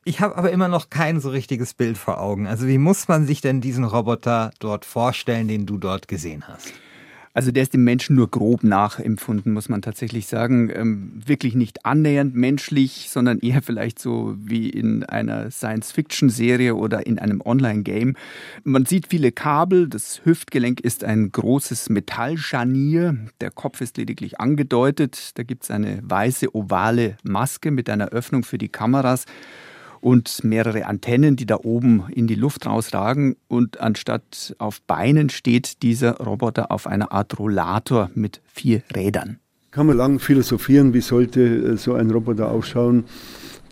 Ich 0.03 0.21
habe 0.21 0.37
aber 0.37 0.51
immer 0.51 0.67
noch 0.67 0.89
kein 0.89 1.19
so 1.19 1.29
richtiges 1.29 1.73
Bild 1.73 1.97
vor 1.97 2.21
Augen. 2.21 2.47
Also 2.47 2.67
wie 2.67 2.77
muss 2.77 3.07
man 3.07 3.25
sich 3.25 3.41
denn 3.41 3.59
diesen 3.59 3.83
Roboter 3.83 4.51
dort 4.59 4.85
vorstellen, 4.85 5.47
den 5.47 5.65
du 5.65 5.77
dort 5.77 6.07
gesehen 6.07 6.47
hast? 6.47 6.71
Also 7.37 7.51
der 7.51 7.61
ist 7.61 7.75
dem 7.75 7.83
Menschen 7.83 8.15
nur 8.15 8.31
grob 8.31 8.63
nachempfunden, 8.63 9.53
muss 9.53 9.69
man 9.69 9.83
tatsächlich 9.83 10.25
sagen. 10.25 10.71
Ähm, 10.73 11.21
wirklich 11.23 11.53
nicht 11.53 11.85
annähernd 11.85 12.33
menschlich, 12.33 13.11
sondern 13.11 13.37
eher 13.37 13.61
vielleicht 13.61 13.99
so 13.99 14.33
wie 14.39 14.67
in 14.67 15.03
einer 15.03 15.51
Science-Fiction-Serie 15.51 16.73
oder 16.73 17.05
in 17.05 17.19
einem 17.19 17.41
Online-Game. 17.41 18.15
Man 18.63 18.87
sieht 18.87 19.09
viele 19.09 19.31
Kabel, 19.31 19.87
das 19.87 20.21
Hüftgelenk 20.25 20.79
ist 20.79 21.03
ein 21.03 21.31
großes 21.31 21.89
Metallscharnier, 21.91 23.15
der 23.39 23.51
Kopf 23.51 23.81
ist 23.81 23.97
lediglich 23.97 24.39
angedeutet, 24.39 25.37
da 25.37 25.43
gibt 25.43 25.61
es 25.61 25.69
eine 25.69 25.99
weiße 26.01 26.55
ovale 26.55 27.17
Maske 27.21 27.69
mit 27.69 27.87
einer 27.91 28.07
Öffnung 28.07 28.45
für 28.45 28.57
die 28.57 28.69
Kameras 28.69 29.25
und 30.07 30.41
mehrere 30.45 30.85
Antennen, 30.85 31.35
die 31.35 31.45
da 31.45 31.57
oben 31.57 32.05
in 32.09 32.27
die 32.27 32.35
Luft 32.35 32.65
rausragen. 32.65 33.35
Und 33.49 33.81
anstatt 33.81 34.55
auf 34.57 34.81
Beinen 34.83 35.29
steht 35.29 35.81
dieser 35.83 36.15
Roboter 36.19 36.71
auf 36.71 36.87
einer 36.87 37.11
Art 37.11 37.37
Rollator 37.37 38.09
mit 38.15 38.39
vier 38.45 38.83
Rädern. 38.95 39.39
Kann 39.71 39.85
man 39.85 39.97
lang 39.97 40.19
philosophieren, 40.19 40.93
wie 40.93 41.01
sollte 41.01 41.41
äh, 41.41 41.75
so 41.75 41.93
ein 41.93 42.09
Roboter 42.09 42.49
ausschauen. 42.49 43.03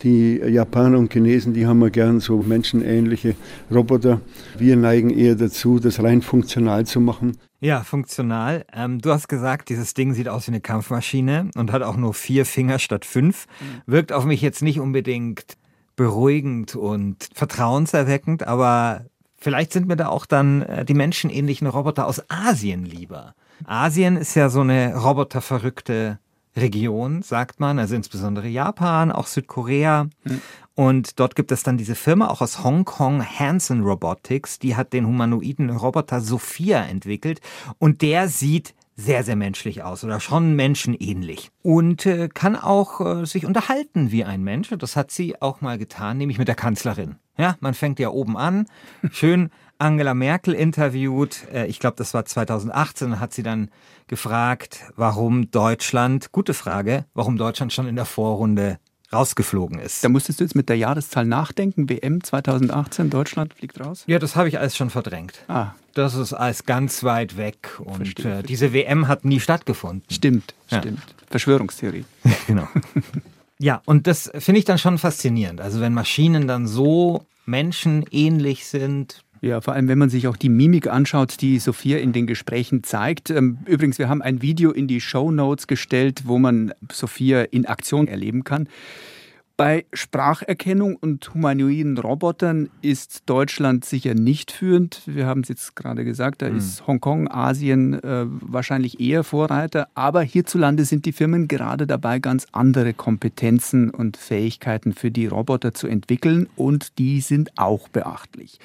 Die 0.02 0.36
Japaner 0.36 0.98
und 0.98 1.10
Chinesen, 1.10 1.54
die 1.54 1.66
haben 1.66 1.80
ja 1.80 1.88
gern 1.88 2.20
so 2.20 2.42
menschenähnliche 2.42 3.34
Roboter. 3.72 4.20
Wir 4.58 4.76
neigen 4.76 5.08
eher 5.08 5.36
dazu, 5.36 5.78
das 5.78 6.02
rein 6.02 6.20
funktional 6.20 6.84
zu 6.84 7.00
machen. 7.00 7.38
Ja, 7.60 7.82
funktional. 7.82 8.66
Ähm, 8.74 9.00
du 9.00 9.10
hast 9.10 9.28
gesagt, 9.28 9.70
dieses 9.70 9.94
Ding 9.94 10.12
sieht 10.12 10.28
aus 10.28 10.48
wie 10.48 10.50
eine 10.50 10.60
Kampfmaschine 10.60 11.50
und 11.56 11.72
hat 11.72 11.80
auch 11.80 11.96
nur 11.96 12.12
vier 12.12 12.44
Finger 12.44 12.78
statt 12.78 13.06
fünf. 13.06 13.46
Mhm. 13.58 13.90
Wirkt 13.90 14.12
auf 14.12 14.26
mich 14.26 14.42
jetzt 14.42 14.60
nicht 14.60 14.80
unbedingt 14.80 15.56
beruhigend 15.96 16.76
und 16.76 17.28
vertrauenserweckend, 17.34 18.46
aber 18.46 19.06
vielleicht 19.36 19.72
sind 19.72 19.88
mir 19.88 19.96
da 19.96 20.08
auch 20.08 20.26
dann 20.26 20.62
äh, 20.62 20.84
die 20.84 20.94
menschenähnlichen 20.94 21.66
Roboter 21.66 22.06
aus 22.06 22.22
Asien 22.28 22.84
lieber. 22.84 23.34
Asien 23.64 24.16
ist 24.16 24.34
ja 24.34 24.50
so 24.50 24.60
eine 24.60 24.94
roboterverrückte 24.96 26.18
Region, 26.56 27.22
sagt 27.22 27.60
man, 27.60 27.78
also 27.78 27.94
insbesondere 27.94 28.48
Japan, 28.48 29.12
auch 29.12 29.26
Südkorea. 29.26 30.04
Mhm. 30.24 30.42
Und 30.74 31.20
dort 31.20 31.36
gibt 31.36 31.52
es 31.52 31.62
dann 31.62 31.78
diese 31.78 31.94
Firma 31.94 32.28
auch 32.28 32.42
aus 32.42 32.62
Hongkong, 32.62 33.24
Hanson 33.24 33.82
Robotics, 33.82 34.58
die 34.58 34.76
hat 34.76 34.92
den 34.92 35.06
humanoiden 35.06 35.70
Roboter 35.70 36.20
Sophia 36.20 36.82
entwickelt 36.82 37.40
und 37.78 38.02
der 38.02 38.28
sieht 38.28 38.74
sehr, 38.96 39.22
sehr 39.24 39.36
menschlich 39.36 39.82
aus 39.82 40.02
oder 40.04 40.20
schon 40.20 40.54
menschenähnlich 40.56 41.50
und 41.62 42.06
äh, 42.06 42.28
kann 42.32 42.56
auch 42.56 43.00
äh, 43.00 43.26
sich 43.26 43.44
unterhalten 43.44 44.10
wie 44.10 44.24
ein 44.24 44.42
Mensch. 44.42 44.72
Und 44.72 44.82
das 44.82 44.96
hat 44.96 45.10
sie 45.10 45.40
auch 45.40 45.60
mal 45.60 45.76
getan, 45.78 46.16
nämlich 46.16 46.38
mit 46.38 46.48
der 46.48 46.54
Kanzlerin. 46.54 47.16
Ja, 47.36 47.56
man 47.60 47.74
fängt 47.74 47.98
ja 47.98 48.08
oben 48.08 48.38
an, 48.38 48.66
schön 49.12 49.50
Angela 49.78 50.14
Merkel 50.14 50.54
interviewt. 50.54 51.46
Äh, 51.52 51.66
ich 51.66 51.78
glaube, 51.78 51.96
das 51.96 52.14
war 52.14 52.24
2018, 52.24 53.20
hat 53.20 53.34
sie 53.34 53.42
dann 53.42 53.70
gefragt, 54.06 54.86
warum 54.96 55.50
Deutschland, 55.50 56.32
gute 56.32 56.54
Frage, 56.54 57.04
warum 57.12 57.36
Deutschland 57.36 57.74
schon 57.74 57.86
in 57.86 57.96
der 57.96 58.06
Vorrunde 58.06 58.78
rausgeflogen 59.12 59.78
ist. 59.78 60.02
Da 60.04 60.08
musstest 60.08 60.40
du 60.40 60.44
jetzt 60.44 60.56
mit 60.56 60.68
der 60.68 60.76
Jahreszahl 60.76 61.26
nachdenken. 61.26 61.88
WM 61.88 62.24
2018, 62.24 63.10
Deutschland 63.10 63.54
fliegt 63.54 63.78
raus? 63.78 64.04
Ja, 64.06 64.18
das 64.18 64.36
habe 64.36 64.48
ich 64.48 64.58
alles 64.58 64.76
schon 64.76 64.90
verdrängt. 64.90 65.44
Ah. 65.48 65.72
Das 65.96 66.14
ist 66.14 66.34
alles 66.34 66.66
ganz 66.66 67.04
weit 67.04 67.38
weg. 67.38 67.80
Und 67.82 67.96
verstehe, 67.96 68.40
äh, 68.40 68.42
diese 68.42 68.74
WM 68.74 69.08
hat 69.08 69.24
nie 69.24 69.40
stattgefunden. 69.40 70.02
Stimmt, 70.10 70.54
ja. 70.68 70.78
stimmt. 70.78 71.00
Verschwörungstheorie. 71.30 72.04
genau. 72.46 72.68
ja, 73.58 73.80
und 73.86 74.06
das 74.06 74.30
finde 74.38 74.58
ich 74.58 74.66
dann 74.66 74.76
schon 74.76 74.98
faszinierend. 74.98 75.62
Also 75.62 75.80
wenn 75.80 75.94
Maschinen 75.94 76.46
dann 76.46 76.66
so 76.66 77.24
menschenähnlich 77.46 78.66
sind, 78.66 79.22
ja, 79.40 79.62
vor 79.62 79.72
allem, 79.72 79.88
wenn 79.88 79.98
man 79.98 80.10
sich 80.10 80.28
auch 80.28 80.36
die 80.36 80.50
Mimik 80.50 80.86
anschaut, 80.86 81.40
die 81.40 81.58
Sophia 81.58 81.96
in 81.98 82.12
den 82.12 82.26
Gesprächen 82.26 82.82
zeigt. 82.82 83.30
Ähm, 83.30 83.58
übrigens, 83.64 83.98
wir 83.98 84.10
haben 84.10 84.20
ein 84.20 84.42
Video 84.42 84.72
in 84.72 84.88
die 84.88 85.00
Show 85.00 85.30
Notes 85.30 85.66
gestellt, 85.66 86.22
wo 86.24 86.38
man 86.38 86.74
Sophia 86.92 87.42
in 87.42 87.64
Aktion 87.64 88.06
erleben 88.06 88.44
kann. 88.44 88.68
Bei 89.56 89.86
Spracherkennung 89.94 90.96
und 90.96 91.32
humanoiden 91.32 91.96
Robotern 91.96 92.68
ist 92.82 93.22
Deutschland 93.24 93.86
sicher 93.86 94.12
nicht 94.12 94.52
führend. 94.52 95.00
Wir 95.06 95.24
haben 95.24 95.40
es 95.40 95.48
jetzt 95.48 95.74
gerade 95.74 96.04
gesagt, 96.04 96.42
da 96.42 96.50
mhm. 96.50 96.58
ist 96.58 96.86
Hongkong, 96.86 97.30
Asien 97.30 97.94
äh, 97.94 98.26
wahrscheinlich 98.28 99.00
eher 99.00 99.24
Vorreiter. 99.24 99.88
Aber 99.94 100.20
hierzulande 100.20 100.84
sind 100.84 101.06
die 101.06 101.12
Firmen 101.12 101.48
gerade 101.48 101.86
dabei, 101.86 102.18
ganz 102.18 102.46
andere 102.52 102.92
Kompetenzen 102.92 103.88
und 103.88 104.18
Fähigkeiten 104.18 104.92
für 104.92 105.10
die 105.10 105.26
Roboter 105.26 105.72
zu 105.72 105.86
entwickeln 105.86 106.48
und 106.56 106.98
die 106.98 107.22
sind 107.22 107.50
auch 107.56 107.88
beachtlich. 107.88 108.58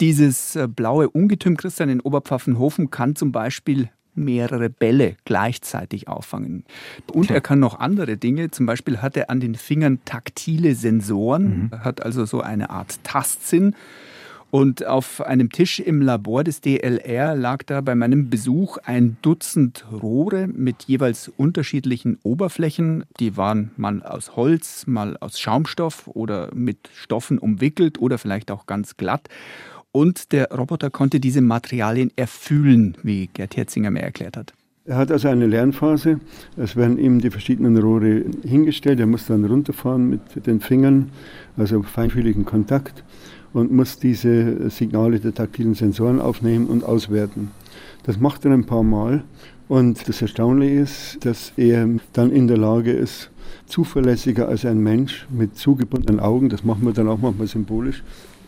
Dieses 0.00 0.56
äh, 0.56 0.66
blaue 0.66 1.08
Ungetüm 1.08 1.56
Christian 1.56 1.88
in 1.88 2.00
Oberpfaffenhofen 2.00 2.90
kann 2.90 3.14
zum 3.14 3.30
Beispiel 3.30 3.90
mehrere 4.16 4.70
Bälle 4.70 5.16
gleichzeitig 5.24 6.08
auffangen. 6.08 6.64
Und 7.12 7.30
er 7.30 7.40
kann 7.40 7.60
noch 7.60 7.78
andere 7.78 8.16
Dinge. 8.16 8.50
Zum 8.50 8.66
Beispiel 8.66 8.98
hat 8.98 9.16
er 9.16 9.30
an 9.30 9.40
den 9.40 9.54
Fingern 9.54 10.00
taktile 10.04 10.74
Sensoren, 10.74 11.70
mhm. 11.70 11.80
hat 11.80 12.02
also 12.02 12.24
so 12.24 12.40
eine 12.40 12.70
Art 12.70 13.02
Tastsinn. 13.04 13.74
Und 14.50 14.86
auf 14.86 15.20
einem 15.20 15.50
Tisch 15.50 15.80
im 15.80 16.00
Labor 16.00 16.44
des 16.44 16.60
DLR 16.60 17.34
lag 17.34 17.64
da 17.64 17.80
bei 17.80 17.94
meinem 17.94 18.30
Besuch 18.30 18.78
ein 18.78 19.16
Dutzend 19.20 19.84
Rohre 19.90 20.46
mit 20.46 20.84
jeweils 20.84 21.28
unterschiedlichen 21.36 22.18
Oberflächen. 22.22 23.04
Die 23.18 23.36
waren 23.36 23.72
mal 23.76 24.02
aus 24.02 24.36
Holz, 24.36 24.86
mal 24.86 25.16
aus 25.18 25.40
Schaumstoff 25.40 26.06
oder 26.06 26.54
mit 26.54 26.88
Stoffen 26.94 27.38
umwickelt 27.38 27.98
oder 27.98 28.18
vielleicht 28.18 28.50
auch 28.50 28.66
ganz 28.66 28.96
glatt. 28.96 29.28
Und 29.96 30.32
der 30.32 30.50
Roboter 30.50 30.90
konnte 30.90 31.20
diese 31.20 31.40
Materialien 31.40 32.10
erfühlen, 32.16 32.98
wie 33.02 33.30
Gerd 33.32 33.56
Herzinger 33.56 33.90
mir 33.90 34.02
erklärt 34.02 34.36
hat. 34.36 34.52
Er 34.84 34.98
hat 34.98 35.10
also 35.10 35.28
eine 35.28 35.46
Lernphase. 35.46 36.20
Es 36.58 36.76
werden 36.76 36.98
ihm 36.98 37.18
die 37.22 37.30
verschiedenen 37.30 37.78
Rohre 37.78 38.26
hingestellt. 38.44 39.00
Er 39.00 39.06
muss 39.06 39.24
dann 39.24 39.42
runterfahren 39.46 40.10
mit 40.10 40.20
den 40.46 40.60
Fingern, 40.60 41.12
also 41.56 41.82
feinfühligen 41.82 42.44
Kontakt 42.44 43.04
und 43.54 43.72
muss 43.72 43.98
diese 43.98 44.68
Signale 44.68 45.18
der 45.18 45.32
taktilen 45.32 45.72
Sensoren 45.72 46.20
aufnehmen 46.20 46.66
und 46.66 46.84
auswerten. 46.84 47.50
Das 48.02 48.20
macht 48.20 48.44
er 48.44 48.50
ein 48.50 48.66
paar 48.66 48.82
Mal 48.82 49.24
und 49.66 50.06
das 50.06 50.20
Erstaunliche 50.20 50.74
ist, 50.74 51.24
dass 51.24 51.54
er 51.56 51.88
dann 52.12 52.32
in 52.32 52.48
der 52.48 52.58
Lage 52.58 52.92
ist, 52.92 53.30
zuverlässiger 53.64 54.46
als 54.46 54.66
ein 54.66 54.78
Mensch 54.78 55.26
mit 55.30 55.56
zugebundenen 55.56 56.20
Augen, 56.20 56.50
das 56.50 56.64
machen 56.64 56.84
wir 56.84 56.92
dann 56.92 57.08
auch 57.08 57.18
manchmal 57.18 57.46
symbolisch, 57.46 58.02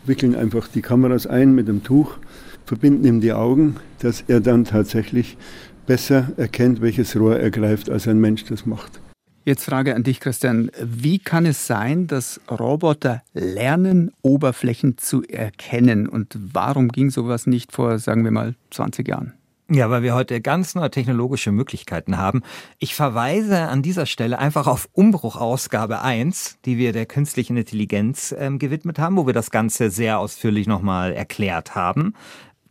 wickeln 0.09 0.35
einfach 0.35 0.67
die 0.67 0.81
Kameras 0.81 1.25
ein 1.25 1.55
mit 1.55 1.69
einem 1.69 1.83
Tuch, 1.83 2.17
verbinden 2.65 3.05
ihm 3.05 3.21
die 3.21 3.31
Augen, 3.31 3.77
dass 3.99 4.25
er 4.27 4.41
dann 4.41 4.65
tatsächlich 4.65 5.37
besser 5.85 6.33
erkennt, 6.35 6.81
welches 6.81 7.15
Rohr 7.15 7.39
er 7.39 7.51
greift, 7.51 7.89
als 7.89 8.07
ein 8.07 8.19
Mensch 8.19 8.43
das 8.43 8.65
macht. 8.65 8.99
Jetzt 9.45 9.63
Frage 9.63 9.95
an 9.95 10.03
dich, 10.03 10.19
Christian. 10.19 10.69
Wie 10.83 11.17
kann 11.17 11.45
es 11.45 11.65
sein, 11.65 12.07
dass 12.07 12.41
Roboter 12.51 13.23
lernen, 13.33 14.11
Oberflächen 14.21 14.97
zu 14.97 15.23
erkennen? 15.23 16.07
Und 16.07 16.37
warum 16.53 16.89
ging 16.89 17.09
sowas 17.09 17.47
nicht 17.47 17.71
vor, 17.71 17.97
sagen 17.97 18.23
wir 18.25 18.31
mal, 18.31 18.55
20 18.71 19.07
Jahren? 19.07 19.33
Ja, 19.71 19.91
weil 19.91 20.01
wir 20.01 20.15
heute 20.15 20.41
ganz 20.41 20.73
neue 20.73 20.89
technologische 20.89 21.51
Möglichkeiten 21.51 22.17
haben. 22.17 22.41
Ich 22.79 22.95
verweise 22.95 23.67
an 23.67 23.83
dieser 23.83 24.07
Stelle 24.07 24.39
einfach 24.39 24.65
auf 24.65 24.89
Umbruch 24.93 25.35
Ausgabe 25.35 26.01
1, 26.01 26.57
die 26.65 26.79
wir 26.79 26.91
der 26.91 27.05
künstlichen 27.05 27.55
Intelligenz 27.55 28.31
äh, 28.31 28.49
gewidmet 28.57 28.97
haben, 28.97 29.15
wo 29.15 29.27
wir 29.27 29.33
das 29.33 29.51
Ganze 29.51 29.91
sehr 29.91 30.17
ausführlich 30.17 30.65
nochmal 30.65 31.13
erklärt 31.13 31.75
haben. 31.75 32.15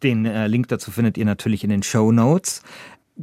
Den 0.03 0.27
äh, 0.27 0.49
Link 0.49 0.67
dazu 0.69 0.91
findet 0.91 1.17
ihr 1.19 1.25
natürlich 1.25 1.63
in 1.63 1.71
den 1.71 1.85
Show 1.85 2.11
Notes 2.11 2.63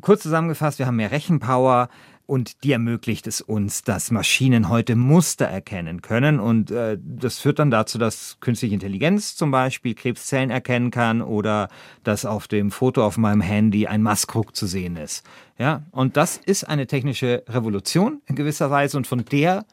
kurz 0.01 0.23
zusammengefasst, 0.23 0.79
wir 0.79 0.87
haben 0.87 0.97
mehr 0.97 1.11
Rechenpower 1.11 1.89
und 2.27 2.63
die 2.63 2.71
ermöglicht 2.71 3.27
es 3.27 3.41
uns, 3.41 3.83
dass 3.83 4.11
Maschinen 4.11 4.69
heute 4.69 4.95
Muster 4.95 5.45
erkennen 5.45 6.01
können. 6.01 6.39
Und 6.39 6.71
äh, 6.71 6.97
das 7.01 7.39
führt 7.39 7.59
dann 7.59 7.71
dazu, 7.71 7.97
dass 7.97 8.37
künstliche 8.39 8.73
Intelligenz 8.73 9.35
zum 9.35 9.51
Beispiel 9.51 9.93
Krebszellen 9.95 10.49
erkennen 10.49 10.91
kann 10.91 11.21
oder 11.21 11.69
dass 12.03 12.25
auf 12.25 12.47
dem 12.47 12.71
Foto 12.71 13.05
auf 13.05 13.17
meinem 13.17 13.41
Handy 13.41 13.87
ein 13.87 14.01
Maskrug 14.01 14.55
zu 14.55 14.65
sehen 14.67 14.97
ist. 14.97 15.23
Ja, 15.57 15.83
und 15.91 16.17
das 16.17 16.37
ist 16.37 16.65
eine 16.65 16.87
technische 16.87 17.43
Revolution 17.47 18.21
in 18.25 18.35
gewisser 18.35 18.69
Weise 18.71 18.97
und 18.97 19.07
von 19.07 19.19
der 19.19 19.65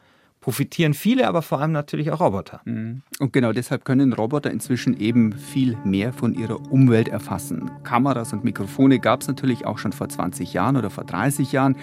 profitieren 0.43 0.93
viele, 0.93 1.27
aber 1.27 1.41
vor 1.41 1.61
allem 1.61 1.71
natürlich 1.71 2.11
auch 2.11 2.19
Roboter. 2.19 2.59
Mhm. 2.65 3.01
Und 3.19 3.31
genau 3.31 3.53
deshalb 3.53 3.85
können 3.85 4.11
Roboter 4.11 4.51
inzwischen 4.51 4.99
eben 4.99 5.31
viel 5.31 5.77
mehr 5.85 6.11
von 6.11 6.33
ihrer 6.33 6.59
Umwelt 6.69 7.07
erfassen. 7.07 7.71
Kameras 7.83 8.33
und 8.33 8.43
Mikrofone 8.43 8.99
gab 8.99 9.21
es 9.21 9.27
natürlich 9.29 9.65
auch 9.65 9.77
schon 9.77 9.93
vor 9.93 10.09
20 10.09 10.53
Jahren 10.53 10.75
oder 10.75 10.89
vor 10.89 11.05
30 11.05 11.53
Jahren, 11.53 11.77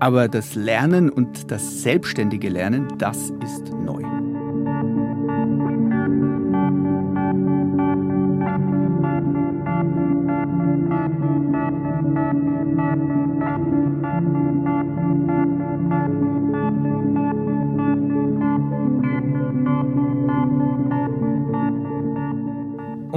aber 0.00 0.26
das 0.26 0.56
Lernen 0.56 1.08
und 1.08 1.52
das 1.52 1.82
selbstständige 1.82 2.48
Lernen, 2.48 2.88
das 2.98 3.30
ist 3.44 3.72
neu. 3.72 4.09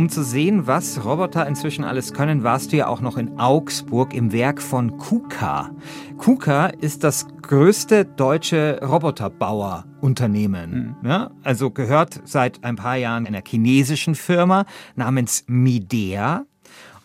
Um 0.04 0.10
zu 0.10 0.22
sehen, 0.22 0.68
was 0.68 1.06
Roboter 1.06 1.48
inzwischen 1.48 1.86
alles 1.86 2.12
können, 2.12 2.44
warst 2.44 2.74
du 2.74 2.76
ja 2.76 2.88
auch 2.88 3.00
noch 3.00 3.16
in 3.16 3.40
Augsburg 3.40 4.14
im 4.14 4.34
Werk 4.34 4.62
von 4.62 4.98
KUKA. 4.98 5.72
KUKA 6.18 6.66
ist 6.66 7.06
das 7.06 7.26
größte 7.42 8.04
deutsche 8.04 8.82
Roboterbauerunternehmen. 8.84 10.98
Mhm. 11.02 11.10
Ja, 11.10 11.32
also 11.44 11.72
gehört 11.72 12.20
seit 12.26 12.66
ein 12.66 12.76
paar 12.76 12.98
Jahren 12.98 13.26
einer 13.26 13.44
chinesischen 13.48 14.16
Firma 14.16 14.66
namens 14.98 15.46
Midea. 15.48 16.44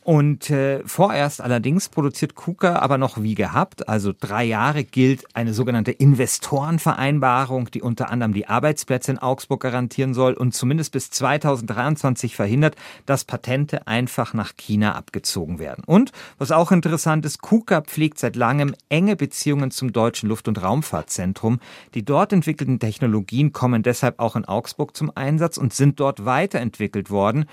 Und 0.09 0.49
äh, 0.49 0.81
vorerst 0.87 1.43
allerdings 1.43 1.91
produziert 1.91 2.35
KUKA 2.35 2.77
aber 2.77 2.97
noch 2.97 3.23
wie 3.23 3.35
gehabt. 3.35 3.91
Also 3.91 4.15
drei 4.19 4.43
Jahre 4.43 4.83
gilt 4.83 5.27
eine 5.37 5.53
sogenannte 5.53 5.93
Investorenvereinbarung, 5.93 7.71
die 7.71 7.83
unter 7.83 8.09
anderem 8.09 8.33
die 8.33 8.47
Arbeitsplätze 8.47 9.11
in 9.11 9.19
Augsburg 9.19 9.61
garantieren 9.61 10.15
soll 10.15 10.33
und 10.33 10.55
zumindest 10.55 10.93
bis 10.93 11.11
2023 11.11 12.37
verhindert, 12.37 12.75
dass 13.05 13.27
Patente 13.27 13.87
einfach 13.87 14.33
nach 14.33 14.57
China 14.57 14.95
abgezogen 14.95 15.59
werden. 15.59 15.85
Und 15.85 16.13
was 16.39 16.53
auch 16.53 16.73
interessant 16.73 17.27
ist, 17.27 17.43
KUKA 17.43 17.83
pflegt 17.83 18.19
seit 18.19 18.35
langem 18.35 18.75
enge 18.89 19.15
Beziehungen 19.15 19.71
zum 19.71 19.93
Deutschen 19.93 20.31
Luft- 20.31 20.49
und 20.49 20.63
Raumfahrtzentrum. 20.63 21.61
Die 21.93 22.07
dort 22.07 22.33
entwickelten 22.33 22.79
Technologien 22.79 23.53
kommen 23.53 23.83
deshalb 23.83 24.21
auch 24.21 24.37
in 24.37 24.47
Augsburg 24.47 24.97
zum 24.97 25.13
Einsatz 25.15 25.59
und 25.59 25.75
sind 25.75 26.01
dort 26.01 26.25
weiterentwickelt 26.25 27.11
worden. 27.11 27.45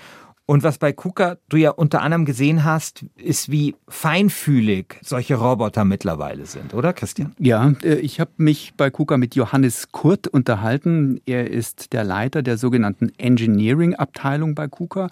Und 0.48 0.62
was 0.62 0.78
bei 0.78 0.92
KUKA 0.92 1.38
du 1.48 1.56
ja 1.56 1.70
unter 1.70 2.02
anderem 2.02 2.24
gesehen 2.24 2.62
hast, 2.62 3.04
ist, 3.16 3.50
wie 3.50 3.74
feinfühlig 3.88 4.96
solche 5.02 5.34
Roboter 5.34 5.84
mittlerweile 5.84 6.46
sind, 6.46 6.72
oder 6.72 6.92
Christian? 6.92 7.34
Ja, 7.40 7.72
äh, 7.82 7.96
ich 7.96 8.20
habe 8.20 8.30
mich 8.36 8.74
bei 8.76 8.88
KUKA 8.88 9.16
mit 9.16 9.34
Johannes 9.34 9.90
Kurt 9.90 10.28
unterhalten. 10.28 11.20
Er 11.26 11.50
ist 11.50 11.92
der 11.92 12.04
Leiter 12.04 12.42
der 12.42 12.58
sogenannten 12.58 13.10
Engineering-Abteilung 13.18 14.54
bei 14.54 14.68
KUKA. 14.68 15.08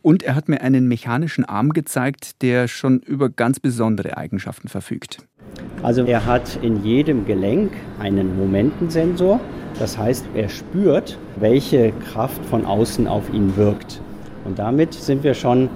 Und 0.00 0.22
er 0.22 0.36
hat 0.36 0.48
mir 0.48 0.60
einen 0.60 0.86
mechanischen 0.86 1.44
Arm 1.44 1.72
gezeigt, 1.72 2.40
der 2.42 2.68
schon 2.68 3.00
über 3.00 3.30
ganz 3.30 3.58
besondere 3.58 4.16
Eigenschaften 4.16 4.68
verfügt. 4.68 5.18
Also 5.82 6.04
er 6.04 6.24
hat 6.24 6.56
in 6.62 6.84
jedem 6.84 7.26
Gelenk 7.26 7.72
einen 7.98 8.36
Momentensensor. 8.36 9.40
Das 9.80 9.98
heißt, 9.98 10.26
er 10.34 10.48
spürt, 10.48 11.18
welche 11.36 11.90
Kraft 12.12 12.44
von 12.46 12.64
außen 12.64 13.08
auf 13.08 13.28
ihn 13.32 13.56
wirkt. 13.56 14.00
Und 14.48 14.58
damit 14.58 14.94
sind 14.94 15.24
wir 15.24 15.34
schon 15.34 15.68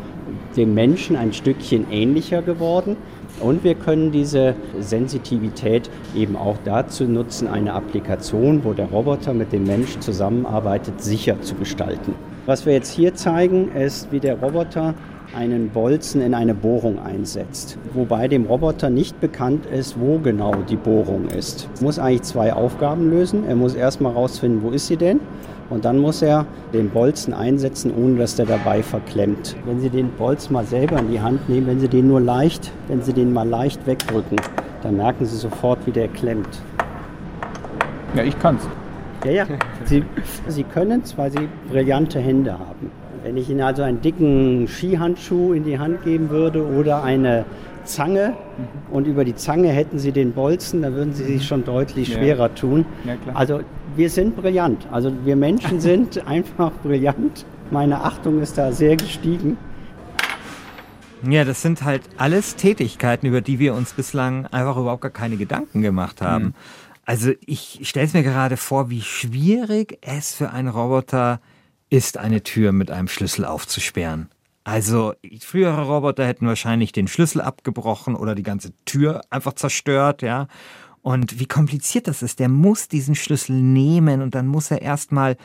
dem 0.57 0.73
Menschen 0.73 1.15
ein 1.15 1.35
Stückchen 1.35 1.91
ähnlicher 1.91 2.41
geworden. 2.41 2.97
Und 3.39 3.65
wir 3.65 3.75
können 3.75 4.13
diese 4.13 4.55
Sensitivität 4.81 5.91
eben 6.17 6.37
auch 6.37 6.57
dazu 6.65 7.05
nutzen, 7.05 7.49
eine 7.49 7.75
Applikation, 7.75 8.65
wo 8.65 8.73
der 8.73 8.87
Roboter 8.87 9.35
mit 9.35 9.53
dem 9.53 9.65
Mensch 9.65 9.99
zusammenarbeitet, 9.99 11.03
sicher 11.03 11.41
zu 11.43 11.55
gestalten. 11.55 12.15
Was 12.47 12.65
wir 12.65 12.73
jetzt 12.73 12.93
hier 12.93 13.15
zeigen, 13.15 13.71
ist, 13.73 14.11
wie 14.11 14.21
der 14.21 14.41
Roboter 14.41 14.95
einen 15.37 15.69
Bolzen 15.69 16.23
in 16.23 16.35
eine 16.35 16.55
Bohrung 16.55 16.99
einsetzt, 16.99 17.79
wobei 17.95 18.29
dem 18.29 18.45
Roboter 18.45 18.91
nicht 18.91 19.21
bekannt 19.21 19.67
ist, 19.67 19.99
wo 19.99 20.19
genau 20.19 20.55
die 20.69 20.77
Bohrung 20.77 21.27
ist. 21.29 21.69
Er 21.79 21.85
muss 21.85 21.99
eigentlich 21.99 22.23
zwei 22.23 22.53
Aufgaben 22.53 23.11
lösen. 23.11 23.45
Er 23.49 23.57
muss 23.57 23.75
erstmal 23.75 24.13
herausfinden, 24.13 24.63
wo 24.63 24.71
ist 24.71 24.87
sie 24.87 24.97
denn? 24.97 25.21
Und 25.73 25.87
dann 25.87 25.99
muss 25.99 26.21
er 26.21 26.45
den 26.75 26.91
Bolzen 26.91 27.33
einsetzen, 27.33 27.95
ohne 27.97 28.19
dass 28.19 28.37
der 28.37 28.45
dabei 28.45 28.83
verklemmt. 28.83 29.57
Wenn 29.65 29.81
Sie 29.81 29.89
den 29.89 30.11
Bolzen 30.11 30.53
mal 30.53 30.67
selber 30.67 30.99
in 30.99 31.11
die 31.11 31.19
Hand 31.19 31.49
nehmen, 31.49 31.67
wenn 31.67 31.81
Sie 31.81 31.89
den 31.89 32.09
nur 32.09 32.21
leicht, 32.21 32.71
wenn 32.89 33.01
Sie 33.01 33.15
den 33.15 33.33
mal 33.33 33.49
leicht 33.49 33.87
wegdrücken, 33.87 34.39
dann 34.83 34.99
merken 34.99 35.25
Sie 35.25 35.35
sofort, 35.35 35.79
wie 35.87 35.93
der 35.93 36.09
klemmt. 36.09 36.61
Ja, 38.15 38.23
ich 38.23 38.39
kann's. 38.39 38.69
Ja, 39.25 39.31
ja. 39.31 39.47
Sie, 39.87 40.05
Sie 40.47 40.65
können 40.65 41.01
es, 41.03 41.17
weil 41.17 41.31
Sie 41.31 41.49
brillante 41.71 42.21
Hände 42.21 42.53
haben. 42.53 42.91
Wenn 43.23 43.39
ich 43.39 43.49
Ihnen 43.49 43.63
also 43.63 43.81
einen 43.81 44.03
dicken 44.03 44.69
Skihandschuh 44.69 45.55
in 45.55 45.65
die 45.65 45.79
Hand 45.79 46.05
geben 46.05 46.29
würde 46.29 46.67
oder 46.67 47.03
eine 47.03 47.47
Zange 47.85 48.35
und 48.91 49.07
über 49.07 49.25
die 49.25 49.37
Zange 49.37 49.69
hätten 49.69 49.99
Sie 49.99 50.13
den 50.13 50.33
Bolzen, 50.33 50.83
dann 50.83 50.95
würden 50.95 51.15
Sie 51.15 51.25
sich 51.25 51.47
schon 51.47 51.65
deutlich 51.65 52.13
schwerer 52.13 52.55
tun. 52.55 52.85
Ja, 53.07 53.15
also 53.33 53.61
wir 53.97 54.11
sind 54.11 54.37
brillant. 54.37 54.87
Also 54.91 55.13
wir 55.25 55.37
Menschen 55.37 55.81
sind 55.89 56.27
einfach 56.27 56.73
brillant. 56.83 57.45
Meine 57.71 58.03
Achtung 58.03 58.41
ist 58.41 58.59
da 58.59 58.73
sehr 58.73 58.97
gestiegen. 58.97 59.57
Ja, 61.29 61.45
das 61.45 61.63
sind 61.63 61.85
halt 61.85 62.03
alles 62.17 62.57
Tätigkeiten, 62.57 63.27
über 63.27 63.41
die 63.41 63.59
wir 63.59 63.75
uns 63.75 63.93
bislang 63.93 64.47
einfach 64.47 64.77
überhaupt 64.77 65.03
gar 65.03 65.11
keine 65.11 65.37
Gedanken 65.37 65.81
gemacht 65.81 66.21
haben. 66.21 66.47
Mhm. 66.47 66.55
Also 67.05 67.33
ich 67.47 67.81
stelle 67.83 68.07
es 68.07 68.13
mir 68.13 68.23
gerade 68.23 68.57
vor, 68.57 68.91
wie 68.91 69.03
schwierig 69.03 69.99
es 70.03 70.35
für 70.35 70.51
einen 70.51 70.69
Roboter 70.69 71.41
ist, 71.91 72.19
eine 72.19 72.43
Tür 72.43 72.73
mit 72.73 72.91
einem 72.91 73.09
Schlüssel 73.09 73.45
aufzusperren. 73.45 74.29
Also 74.65 75.15
frühere 75.41 75.87
Roboter 75.87 76.27
hätten 76.27 76.47
wahrscheinlich 76.47 76.93
den 76.93 77.09
Schlüssel 77.09 77.41
abgebrochen 77.41 78.15
oder 78.15 78.35
die 78.35 78.45
ganze 78.45 78.73
Tür 78.85 79.23
einfach 79.31 79.55
zerstört, 79.55 80.23
ja. 80.23 80.47
Und 81.03 81.41
wie 81.41 81.47
kompliziert 81.47 82.07
das 82.09 82.23
ist. 82.23 82.39
Der 82.39 82.49
muss 82.49 82.89
diesen 82.89 83.15
Schlüssel 83.15 83.61
nehmen 83.61 84.23
und 84.23 84.35
dann 84.35 84.47
muss 84.47 84.71
er 84.71 84.83
erstmal 84.83 85.37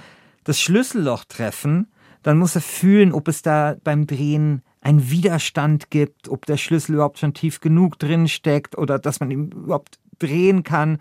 das 0.43 0.61
Schlüsselloch 0.61 1.25
treffen. 1.25 1.87
Dann 2.23 2.37
muss 2.37 2.55
er 2.55 2.61
fühlen, 2.61 3.11
ob 3.11 3.27
es 3.27 3.41
da 3.41 3.75
beim 3.83 4.05
Drehen 4.05 4.61
einen 4.81 5.09
Widerstand 5.09 5.89
gibt, 5.89 6.29
ob 6.29 6.45
der 6.45 6.57
Schlüssel 6.57 6.93
überhaupt 6.93 7.19
schon 7.19 7.33
tief 7.33 7.59
genug 7.59 7.99
drin 7.99 8.27
steckt 8.27 8.77
oder 8.77 8.99
dass 8.99 9.19
man 9.19 9.31
ihn 9.31 9.51
überhaupt 9.51 9.99
drehen 10.19 10.63
kann. 10.63 10.99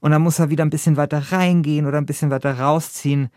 Und 0.00 0.10
dann 0.10 0.22
muss 0.22 0.40
er 0.40 0.50
wieder 0.50 0.64
ein 0.64 0.70
bisschen 0.70 0.96
weiter 0.96 1.32
reingehen 1.32 1.86
oder 1.86 1.98
ein 1.98 2.06
bisschen 2.06 2.30
weiter 2.30 2.58
rausziehen. 2.58 3.28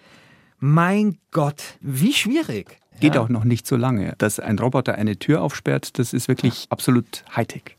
Mein 0.60 1.18
Gott, 1.32 1.78
wie 1.80 2.14
schwierig. 2.14 2.80
Geht 3.00 3.16
ja. 3.16 3.22
auch 3.22 3.30
noch 3.30 3.44
nicht 3.44 3.68
so 3.68 3.76
lange. 3.76 4.16
Dass 4.18 4.40
ein 4.40 4.58
Roboter 4.58 4.96
eine 4.96 5.18
Tür 5.18 5.42
aufsperrt, 5.42 6.00
das 6.00 6.14
ist 6.14 6.28
wirklich 6.28 6.68
absolut 6.70 7.24
Hightech. 7.36 7.78